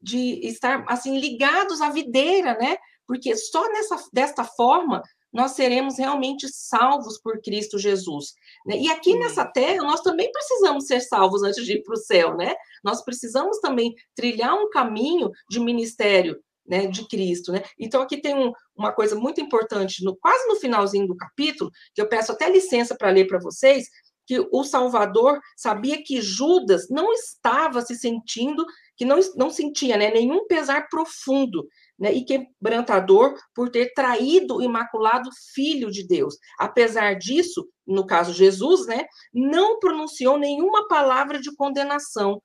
de 0.00 0.46
estar 0.46 0.84
assim 0.88 1.18
ligados 1.18 1.80
à 1.80 1.90
videira, 1.90 2.56
né? 2.58 2.76
Porque 3.06 3.36
só 3.36 3.66
nessa 3.72 3.96
desta 4.12 4.44
forma 4.44 5.02
nós 5.32 5.52
seremos 5.52 5.98
realmente 5.98 6.48
salvos 6.48 7.20
por 7.20 7.40
Cristo 7.42 7.78
Jesus. 7.78 8.32
Né? 8.64 8.78
E 8.78 8.90
aqui 8.90 9.14
nessa 9.18 9.44
terra, 9.44 9.84
nós 9.84 10.00
também 10.00 10.32
precisamos 10.32 10.86
ser 10.86 11.00
salvos 11.00 11.42
antes 11.42 11.64
de 11.64 11.74
ir 11.74 11.82
para 11.82 11.94
o 11.94 11.98
céu, 11.98 12.34
né? 12.34 12.54
Nós 12.82 13.04
precisamos 13.04 13.58
também 13.60 13.94
trilhar 14.14 14.54
um 14.54 14.70
caminho 14.70 15.30
de 15.50 15.60
ministério 15.60 16.42
né, 16.68 16.86
de 16.86 17.08
Cristo, 17.08 17.50
né? 17.50 17.62
Então 17.78 18.02
aqui 18.02 18.20
tem 18.20 18.34
um, 18.34 18.52
uma 18.76 18.92
coisa 18.92 19.16
muito 19.16 19.40
importante, 19.40 20.04
no, 20.04 20.16
quase 20.16 20.46
no 20.46 20.56
finalzinho 20.56 21.06
do 21.06 21.16
capítulo, 21.16 21.70
que 21.94 22.02
eu 22.02 22.08
peço 22.08 22.32
até 22.32 22.48
licença 22.50 22.94
para 22.96 23.10
ler 23.10 23.26
para 23.26 23.38
vocês, 23.38 23.86
que 24.28 24.46
o 24.52 24.62
Salvador 24.62 25.40
sabia 25.56 26.02
que 26.04 26.20
Judas 26.20 26.86
não 26.90 27.10
estava 27.14 27.80
se 27.80 27.94
sentindo, 27.94 28.62
que 28.94 29.06
não, 29.06 29.18
não 29.36 29.48
sentia 29.48 29.96
né, 29.96 30.10
nenhum 30.10 30.46
pesar 30.46 30.86
profundo 30.90 31.66
né, 31.98 32.12
e 32.12 32.22
quebrantador 32.22 33.34
por 33.54 33.70
ter 33.70 33.94
traído 33.94 34.56
o 34.56 34.62
imaculado 34.62 35.30
Filho 35.54 35.90
de 35.90 36.06
Deus. 36.06 36.36
Apesar 36.58 37.14
disso, 37.14 37.66
no 37.86 38.04
caso 38.06 38.34
Jesus, 38.34 38.86
né, 38.86 39.06
não 39.32 39.78
pronunciou 39.78 40.36
nenhuma 40.36 40.86
palavra 40.88 41.40
de 41.40 41.54
condenação, 41.56 42.42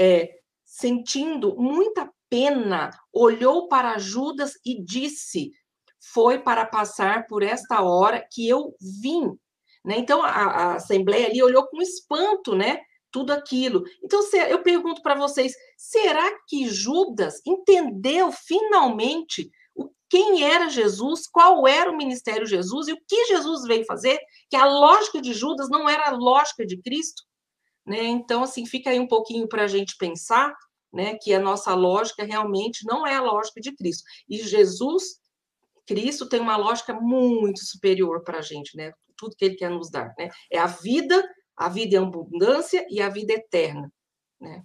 é, 0.00 0.30
sentindo 0.64 1.54
muita 1.56 2.10
pena, 2.30 2.90
olhou 3.12 3.68
para 3.68 3.98
Judas 3.98 4.52
e 4.64 4.82
disse: 4.82 5.50
Foi 6.12 6.38
para 6.38 6.66
passar 6.66 7.26
por 7.26 7.42
esta 7.42 7.82
hora 7.82 8.26
que 8.30 8.48
eu 8.48 8.74
vim. 9.02 9.36
Né? 9.84 9.98
Então, 9.98 10.22
a, 10.22 10.28
a 10.28 10.74
Assembleia 10.76 11.28
ali 11.28 11.42
olhou 11.42 11.66
com 11.66 11.80
espanto, 11.80 12.54
né? 12.54 12.80
Tudo 13.10 13.32
aquilo. 13.32 13.84
Então, 14.02 14.20
eu 14.48 14.62
pergunto 14.62 15.02
para 15.02 15.14
vocês: 15.14 15.52
será 15.76 16.30
que 16.46 16.68
Judas 16.68 17.40
entendeu 17.46 18.30
finalmente 18.32 19.50
quem 20.10 20.42
era 20.42 20.70
Jesus, 20.70 21.26
qual 21.26 21.66
era 21.66 21.90
o 21.90 21.96
ministério 21.96 22.44
de 22.44 22.50
Jesus 22.50 22.88
e 22.88 22.92
o 22.92 22.98
que 23.06 23.26
Jesus 23.26 23.62
veio 23.64 23.84
fazer? 23.84 24.18
Que 24.50 24.56
a 24.56 24.64
lógica 24.64 25.20
de 25.20 25.32
Judas 25.34 25.68
não 25.68 25.88
era 25.88 26.08
a 26.08 26.16
lógica 26.16 26.64
de 26.64 26.80
Cristo? 26.80 27.22
Né? 27.86 28.04
Então, 28.04 28.42
assim, 28.42 28.66
fica 28.66 28.90
aí 28.90 28.98
um 28.98 29.06
pouquinho 29.06 29.48
para 29.48 29.64
a 29.64 29.66
gente 29.66 29.96
pensar 29.98 30.54
né, 30.92 31.16
que 31.20 31.34
a 31.34 31.40
nossa 31.40 31.74
lógica 31.74 32.24
realmente 32.24 32.84
não 32.84 33.06
é 33.06 33.14
a 33.14 33.22
lógica 33.22 33.60
de 33.60 33.74
Cristo. 33.74 34.04
E 34.28 34.38
Jesus, 34.38 35.20
Cristo, 35.86 36.28
tem 36.28 36.40
uma 36.40 36.56
lógica 36.56 36.94
muito 36.94 37.64
superior 37.64 38.22
para 38.22 38.38
a 38.38 38.42
gente, 38.42 38.76
né? 38.76 38.92
Tudo 39.16 39.36
que 39.36 39.44
ele 39.44 39.56
quer 39.56 39.70
nos 39.70 39.90
dar, 39.90 40.14
né? 40.18 40.28
É 40.50 40.58
a 40.58 40.66
vida, 40.66 41.22
a 41.56 41.68
vida 41.68 41.96
em 41.96 41.98
abundância 41.98 42.86
e 42.88 43.00
a 43.00 43.08
vida 43.08 43.32
eterna, 43.32 43.92
né? 44.40 44.62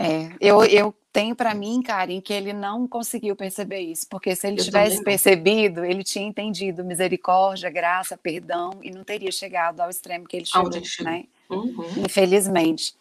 É, 0.00 0.30
eu, 0.40 0.64
eu 0.64 0.94
tenho 1.12 1.34
para 1.34 1.52
mim, 1.52 1.82
Karen, 1.82 2.20
que 2.20 2.32
ele 2.32 2.52
não 2.52 2.86
conseguiu 2.86 3.34
perceber 3.34 3.80
isso, 3.80 4.06
porque 4.08 4.36
se 4.36 4.46
ele 4.46 4.60
eu 4.60 4.64
tivesse 4.64 5.02
percebido, 5.02 5.84
ele 5.84 6.04
tinha 6.04 6.24
entendido 6.24 6.84
misericórdia, 6.84 7.68
graça, 7.68 8.16
perdão, 8.16 8.78
e 8.80 8.92
não 8.92 9.02
teria 9.02 9.32
chegado 9.32 9.80
ao 9.80 9.90
extremo 9.90 10.28
que 10.28 10.36
ele 10.36 10.46
chegou, 10.46 10.70
né? 11.00 11.24
Uhum. 11.50 12.04
Infelizmente. 12.04 12.94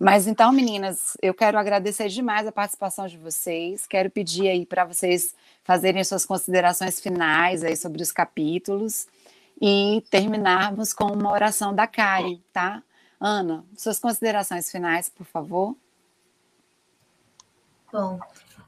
Mas 0.00 0.26
então, 0.26 0.50
meninas, 0.50 1.14
eu 1.20 1.34
quero 1.34 1.58
agradecer 1.58 2.08
demais 2.08 2.46
a 2.46 2.52
participação 2.52 3.06
de 3.06 3.18
vocês. 3.18 3.86
Quero 3.86 4.10
pedir 4.10 4.48
aí 4.48 4.64
para 4.64 4.86
vocês 4.86 5.34
fazerem 5.62 6.02
suas 6.02 6.24
considerações 6.24 6.98
finais 6.98 7.62
aí 7.62 7.76
sobre 7.76 8.02
os 8.02 8.10
capítulos 8.10 9.06
e 9.60 10.02
terminarmos 10.08 10.94
com 10.94 11.04
uma 11.04 11.30
oração 11.30 11.74
da 11.74 11.86
Karen, 11.86 12.38
tá? 12.50 12.82
Ana, 13.20 13.62
suas 13.76 13.98
considerações 13.98 14.70
finais, 14.70 15.10
por 15.10 15.26
favor. 15.26 15.76
Bom, 17.92 18.18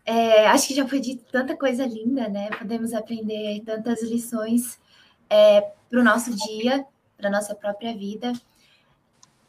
é, 0.05 0.47
acho 0.49 0.69
que 0.69 0.75
já 0.75 0.87
foi 0.87 1.01
dito 1.01 1.25
tanta 1.33 1.57
coisa 1.57 1.87
linda, 1.87 2.29
né? 2.29 2.51
Podemos 2.51 2.93
aprender 2.93 3.63
tantas 3.65 4.03
lições 4.03 4.79
é, 5.31 5.63
para 5.89 5.99
o 5.99 6.05
nosso 6.05 6.31
dia, 6.47 6.85
para 7.17 7.31
nossa 7.31 7.55
própria 7.55 7.97
vida 7.97 8.35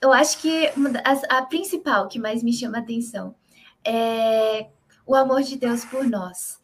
eu 0.04 0.12
acho 0.12 0.39
que 0.39 0.68
a, 1.06 1.38
a, 1.38 1.46
principal 1.46 2.10
que 2.10 2.20
mais 2.20 2.44
me 2.44 2.52
chama 2.52 2.78
a 2.78 2.82
atenção 2.82 3.34
é 3.86 4.68
o 5.06 5.16
amor 5.16 5.42
de 5.44 5.58
Deus 5.58 5.86
por 5.86 6.06
nós. 6.06 6.60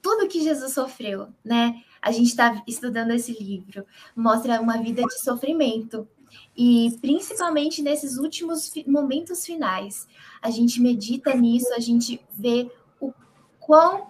Tudo 0.00 0.26
que 0.26 0.42
Jesus 0.42 0.72
sofreu, 0.72 1.28
né? 1.44 1.82
A 2.00 2.10
gente 2.10 2.28
está 2.28 2.62
estudando 2.66 3.10
esse 3.10 3.32
livro, 3.32 3.84
mostra 4.16 4.62
uma 4.62 4.78
vida 4.78 5.02
de 5.02 5.20
sofrimento. 5.20 6.08
E 6.56 6.96
principalmente 7.02 7.82
nesses 7.82 8.16
últimos 8.16 8.72
momentos 8.86 9.44
finais, 9.44 10.08
a 10.40 10.48
gente 10.48 10.80
medita 10.80 11.34
nisso, 11.34 11.74
a 11.74 11.80
gente 11.80 12.24
vê 12.32 12.70
o 12.98 13.12
quão, 13.58 14.08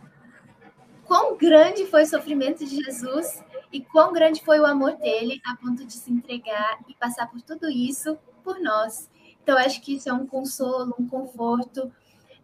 quão 1.07 1.37
grande 1.37 1.87
foi 1.87 2.05
o 2.05 2.09
sofrimento 2.09 2.65
de 2.65 2.77
Jesus 2.85 3.43
e 3.73 3.81
quão 3.81 4.13
grande 4.13 4.45
foi 4.45 4.61
o 4.61 4.67
amor 4.67 4.93
dele 4.97 5.41
a 5.45 5.57
ponto 5.57 5.85
de 5.85 5.95
se 5.95 6.13
entregar 6.13 6.79
e 6.89 6.95
passar 6.95 7.29
por 7.29 7.43
tudo 7.43 7.69
isso 7.69 8.17
por 8.41 8.61
nós. 8.61 9.09
Então, 9.43 9.57
acho 9.57 9.81
que 9.81 9.97
isso 9.97 10.09
é 10.09 10.13
um 10.13 10.27
consolo, 10.27 10.95
um 10.99 11.07
conforto 11.07 11.93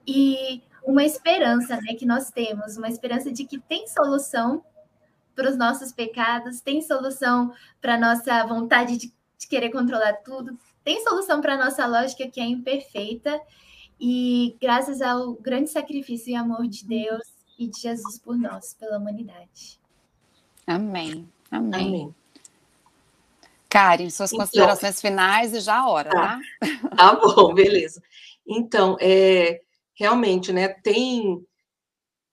e 0.07 0.63
uma 0.85 1.05
esperança 1.05 1.77
né, 1.77 1.95
que 1.99 2.07
nós 2.07 2.31
temos, 2.31 2.77
uma 2.77 2.89
esperança 2.89 3.33
de 3.33 3.45
que 3.45 3.59
tem 3.59 3.87
solução 3.89 4.65
para 5.35 5.51
os 5.51 5.57
nossos 5.57 5.93
pecados, 5.93 6.61
tem 6.61 6.81
solução 6.81 7.53
para 7.81 7.95
a 7.95 7.99
nossa 7.99 8.47
vontade 8.47 8.97
de, 8.97 9.13
de 9.39 9.49
querer 9.49 9.71
controlar 9.71 10.15
tudo, 10.25 10.57
tem 10.83 11.03
solução 11.03 11.41
para 11.41 11.55
a 11.55 11.59
nossa 11.59 11.85
lógica 11.87 12.29
que 12.29 12.41
é 12.41 12.45
imperfeita, 12.45 13.39
e 14.01 14.57
graças 14.61 15.01
ao 15.03 15.35
grande 15.35 15.71
sacrifício 15.71 16.31
e 16.31 16.37
amor 16.37 16.67
de 16.69 16.87
Deus 16.87 17.23
e 17.59 17.67
de 17.67 17.81
Jesus 17.81 18.19
por 18.19 18.37
nós, 18.37 18.75
pela 18.75 18.99
humanidade. 18.99 19.81
Amém. 20.67 21.29
Amém. 21.51 21.87
Amém. 21.87 22.26
Karen, 23.69 24.09
suas 24.11 24.33
então, 24.33 24.45
considerações 24.45 25.01
finais 25.01 25.53
e 25.53 25.61
já 25.61 25.79
a 25.79 25.89
hora, 25.89 26.11
tá? 26.11 26.39
Tá, 26.97 26.97
tá 26.97 27.15
bom, 27.15 27.53
beleza. 27.55 28.01
Então, 28.47 28.97
é, 29.01 29.61
realmente, 29.95 30.53
né, 30.53 30.69
tem 30.69 31.45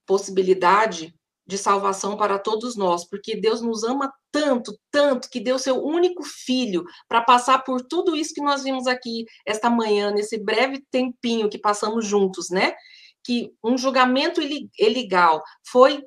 possibilidade 0.06 1.14
de 1.46 1.58
salvação 1.58 2.16
para 2.16 2.40
todos 2.40 2.76
nós, 2.76 3.04
porque 3.04 3.36
Deus 3.36 3.62
nos 3.62 3.84
ama 3.84 4.14
tanto, 4.32 4.78
tanto, 4.90 5.30
que 5.30 5.40
deu 5.40 5.60
seu 5.60 5.84
único 5.84 6.24
filho 6.24 6.86
para 7.08 7.22
passar 7.22 7.64
por 7.64 7.82
tudo 7.82 8.16
isso 8.16 8.34
que 8.34 8.42
nós 8.42 8.64
vimos 8.64 8.88
aqui 8.88 9.26
esta 9.46 9.70
manhã, 9.70 10.12
nesse 10.12 10.38
breve 10.38 10.84
tempinho 10.90 11.50
que 11.50 11.58
passamos 11.58 12.06
juntos, 12.06 12.50
né? 12.50 12.74
Que 13.24 13.54
um 13.64 13.78
julgamento 13.78 14.42
ilegal 14.80 15.44
foi 15.66 16.04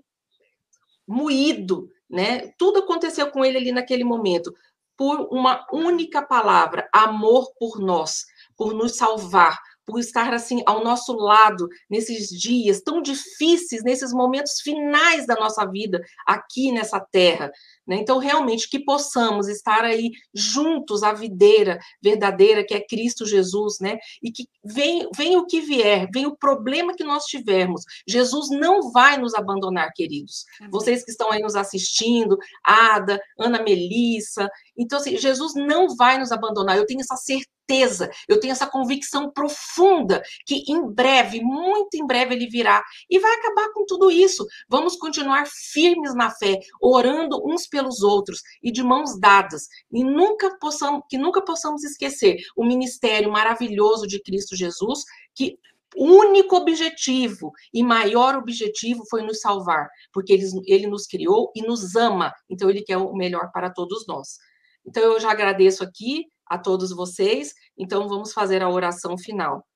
moído, 1.06 1.90
né? 2.08 2.52
Tudo 2.58 2.78
aconteceu 2.78 3.30
com 3.30 3.44
ele 3.44 3.58
ali 3.58 3.72
naquele 3.72 4.04
momento 4.04 4.52
por 4.96 5.28
uma 5.30 5.66
única 5.72 6.22
palavra, 6.22 6.88
amor 6.92 7.52
por 7.58 7.78
nós, 7.78 8.24
por 8.56 8.72
nos 8.72 8.96
salvar, 8.96 9.58
por 9.84 10.00
estar 10.00 10.34
assim 10.34 10.62
ao 10.66 10.82
nosso 10.82 11.12
lado 11.12 11.68
nesses 11.88 12.28
dias 12.28 12.80
tão 12.80 13.00
difíceis, 13.00 13.84
nesses 13.84 14.12
momentos 14.12 14.60
finais 14.60 15.26
da 15.26 15.36
nossa 15.36 15.64
vida 15.64 16.02
aqui 16.26 16.72
nessa 16.72 16.98
terra. 16.98 17.50
Né? 17.86 17.96
Então, 17.96 18.18
realmente, 18.18 18.68
que 18.68 18.80
possamos 18.80 19.48
estar 19.48 19.84
aí 19.84 20.10
juntos 20.34 21.02
à 21.02 21.12
videira 21.12 21.78
verdadeira, 22.02 22.64
que 22.64 22.74
é 22.74 22.84
Cristo 22.84 23.24
Jesus, 23.24 23.78
né? 23.80 23.98
E 24.22 24.32
que 24.32 24.48
vem, 24.64 25.08
vem 25.16 25.36
o 25.36 25.46
que 25.46 25.60
vier, 25.60 26.08
vem 26.12 26.26
o 26.26 26.36
problema 26.36 26.94
que 26.94 27.04
nós 27.04 27.24
tivermos, 27.24 27.82
Jesus 28.06 28.50
não 28.50 28.90
vai 28.90 29.16
nos 29.16 29.34
abandonar, 29.34 29.92
queridos. 29.94 30.44
Amém. 30.58 30.70
Vocês 30.70 31.04
que 31.04 31.10
estão 31.10 31.30
aí 31.30 31.40
nos 31.40 31.54
assistindo, 31.54 32.36
Ada, 32.64 33.20
Ana 33.38 33.62
Melissa, 33.62 34.48
então, 34.76 34.98
assim, 34.98 35.16
Jesus 35.16 35.54
não 35.54 35.94
vai 35.96 36.18
nos 36.18 36.30
abandonar, 36.30 36.76
eu 36.76 36.86
tenho 36.86 37.00
essa 37.00 37.16
certeza, 37.16 38.10
eu 38.28 38.38
tenho 38.38 38.52
essa 38.52 38.66
convicção 38.66 39.30
profunda 39.30 40.22
que 40.44 40.64
em 40.68 40.86
breve, 40.92 41.40
muito 41.40 41.94
em 41.94 42.06
breve, 42.06 42.34
ele 42.34 42.46
virá 42.46 42.84
e 43.10 43.18
vai 43.18 43.32
acabar 43.34 43.72
com 43.72 43.84
tudo 43.86 44.10
isso. 44.10 44.46
Vamos 44.68 44.96
continuar 44.96 45.46
firmes 45.46 46.14
na 46.14 46.30
fé, 46.30 46.60
orando 46.80 47.42
uns 47.44 47.66
pelos 47.76 48.02
outros 48.02 48.40
e 48.62 48.72
de 48.72 48.82
mãos 48.82 49.20
dadas, 49.20 49.68
e 49.92 50.02
nunca 50.02 50.56
possamos, 50.58 51.02
que 51.10 51.18
nunca 51.18 51.44
possamos 51.44 51.84
esquecer 51.84 52.38
o 52.56 52.64
ministério 52.64 53.30
maravilhoso 53.30 54.06
de 54.06 54.22
Cristo 54.22 54.56
Jesus, 54.56 55.04
que 55.34 55.58
único 55.94 56.56
objetivo 56.56 57.52
e 57.72 57.82
maior 57.82 58.34
objetivo 58.34 59.04
foi 59.10 59.22
nos 59.22 59.40
salvar, 59.40 59.88
porque 60.10 60.32
ele, 60.32 60.46
ele 60.66 60.86
nos 60.86 61.06
criou 61.06 61.52
e 61.54 61.60
nos 61.60 61.94
ama, 61.96 62.32
então 62.48 62.70
ele 62.70 62.82
quer 62.82 62.96
o 62.96 63.14
melhor 63.14 63.50
para 63.52 63.70
todos 63.70 64.06
nós. 64.06 64.38
Então, 64.86 65.02
eu 65.02 65.20
já 65.20 65.30
agradeço 65.30 65.84
aqui 65.84 66.26
a 66.46 66.56
todos 66.56 66.90
vocês. 66.94 67.52
Então, 67.76 68.08
vamos 68.08 68.32
fazer 68.32 68.62
a 68.62 68.70
oração 68.70 69.18
final. 69.18 69.66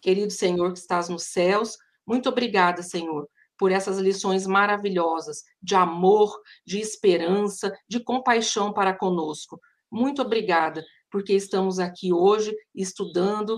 Querido 0.00 0.30
Senhor 0.30 0.72
que 0.72 0.78
estás 0.78 1.08
nos 1.08 1.24
céus, 1.24 1.76
muito 2.06 2.28
obrigada, 2.28 2.82
Senhor, 2.82 3.28
por 3.62 3.70
essas 3.70 3.98
lições 3.98 4.44
maravilhosas 4.44 5.44
de 5.62 5.76
amor, 5.76 6.36
de 6.66 6.80
esperança, 6.80 7.72
de 7.88 8.02
compaixão 8.02 8.72
para 8.72 8.92
conosco. 8.92 9.60
Muito 9.88 10.20
obrigada, 10.20 10.84
porque 11.08 11.32
estamos 11.32 11.78
aqui 11.78 12.12
hoje 12.12 12.52
estudando 12.74 13.56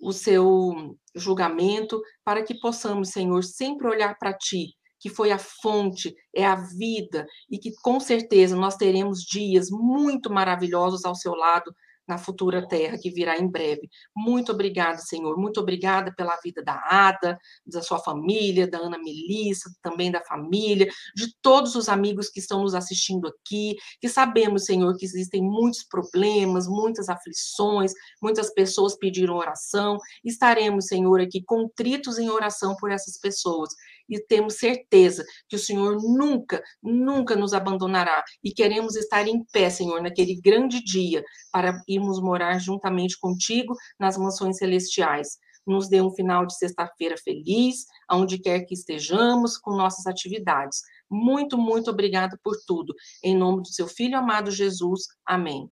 o 0.00 0.12
seu 0.12 0.98
julgamento, 1.14 2.02
para 2.24 2.42
que 2.42 2.58
possamos, 2.58 3.10
Senhor, 3.10 3.44
sempre 3.44 3.86
olhar 3.86 4.18
para 4.18 4.36
Ti 4.36 4.74
que 4.98 5.08
foi 5.08 5.32
a 5.32 5.38
fonte, 5.38 6.14
é 6.32 6.44
a 6.46 6.54
vida, 6.54 7.26
e 7.50 7.58
que 7.58 7.72
com 7.82 7.98
certeza 7.98 8.54
nós 8.54 8.76
teremos 8.76 9.20
dias 9.20 9.68
muito 9.68 10.30
maravilhosos 10.30 11.04
ao 11.04 11.14
seu 11.16 11.34
lado 11.34 11.74
na 12.06 12.18
futura 12.18 12.66
terra 12.66 12.98
que 12.98 13.10
virá 13.10 13.38
em 13.38 13.46
breve. 13.46 13.88
Muito 14.14 14.52
obrigada, 14.52 14.98
Senhor. 14.98 15.36
Muito 15.36 15.60
obrigada 15.60 16.12
pela 16.14 16.36
vida 16.42 16.62
da 16.62 16.82
Ada, 16.84 17.38
da 17.66 17.82
sua 17.82 17.98
família, 17.98 18.66
da 18.66 18.78
Ana 18.78 18.98
Melissa, 18.98 19.70
também 19.82 20.10
da 20.10 20.20
família, 20.22 20.90
de 21.14 21.34
todos 21.40 21.74
os 21.74 21.88
amigos 21.88 22.28
que 22.28 22.40
estão 22.40 22.62
nos 22.62 22.74
assistindo 22.74 23.28
aqui, 23.28 23.76
que 24.00 24.08
sabemos, 24.08 24.64
Senhor, 24.64 24.96
que 24.96 25.04
existem 25.04 25.42
muitos 25.42 25.84
problemas, 25.84 26.66
muitas 26.66 27.08
aflições, 27.08 27.92
muitas 28.20 28.52
pessoas 28.52 28.96
pediram 28.96 29.36
oração. 29.36 29.96
Estaremos, 30.24 30.86
Senhor, 30.86 31.20
aqui 31.20 31.42
contritos 31.42 32.18
em 32.18 32.28
oração 32.28 32.76
por 32.76 32.90
essas 32.90 33.18
pessoas 33.18 33.70
e 34.12 34.20
temos 34.26 34.58
certeza 34.58 35.24
que 35.48 35.56
o 35.56 35.58
Senhor 35.58 35.96
nunca, 36.02 36.62
nunca 36.82 37.34
nos 37.34 37.54
abandonará 37.54 38.22
e 38.44 38.52
queremos 38.52 38.94
estar 38.94 39.26
em 39.26 39.42
pé, 39.52 39.70
Senhor, 39.70 40.02
naquele 40.02 40.38
grande 40.38 40.84
dia 40.84 41.24
para 41.50 41.80
irmos 41.88 42.20
morar 42.20 42.58
juntamente 42.58 43.18
contigo 43.18 43.74
nas 43.98 44.18
mansões 44.18 44.58
celestiais. 44.58 45.38
Nos 45.66 45.88
dê 45.88 46.02
um 46.02 46.10
final 46.10 46.44
de 46.44 46.56
sexta-feira 46.56 47.16
feliz, 47.16 47.86
aonde 48.08 48.38
quer 48.38 48.60
que 48.66 48.74
estejamos, 48.74 49.56
com 49.56 49.76
nossas 49.76 50.06
atividades. 50.06 50.80
Muito, 51.08 51.56
muito 51.56 51.90
obrigada 51.90 52.38
por 52.42 52.56
tudo. 52.66 52.94
Em 53.22 53.36
nome 53.36 53.62
do 53.62 53.68
seu 53.68 53.86
Filho 53.86 54.18
amado 54.18 54.50
Jesus. 54.50 55.02
Amém. 55.24 55.70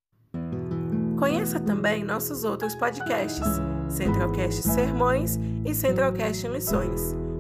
Conheça 1.18 1.58
também 1.58 2.04
nossos 2.04 2.44
outros 2.44 2.74
podcasts, 2.74 3.46
Centralcast 3.88 4.62
Sermões 4.62 5.38
e 5.64 5.74
Centralcast 5.74 6.46
Missões. 6.48 7.25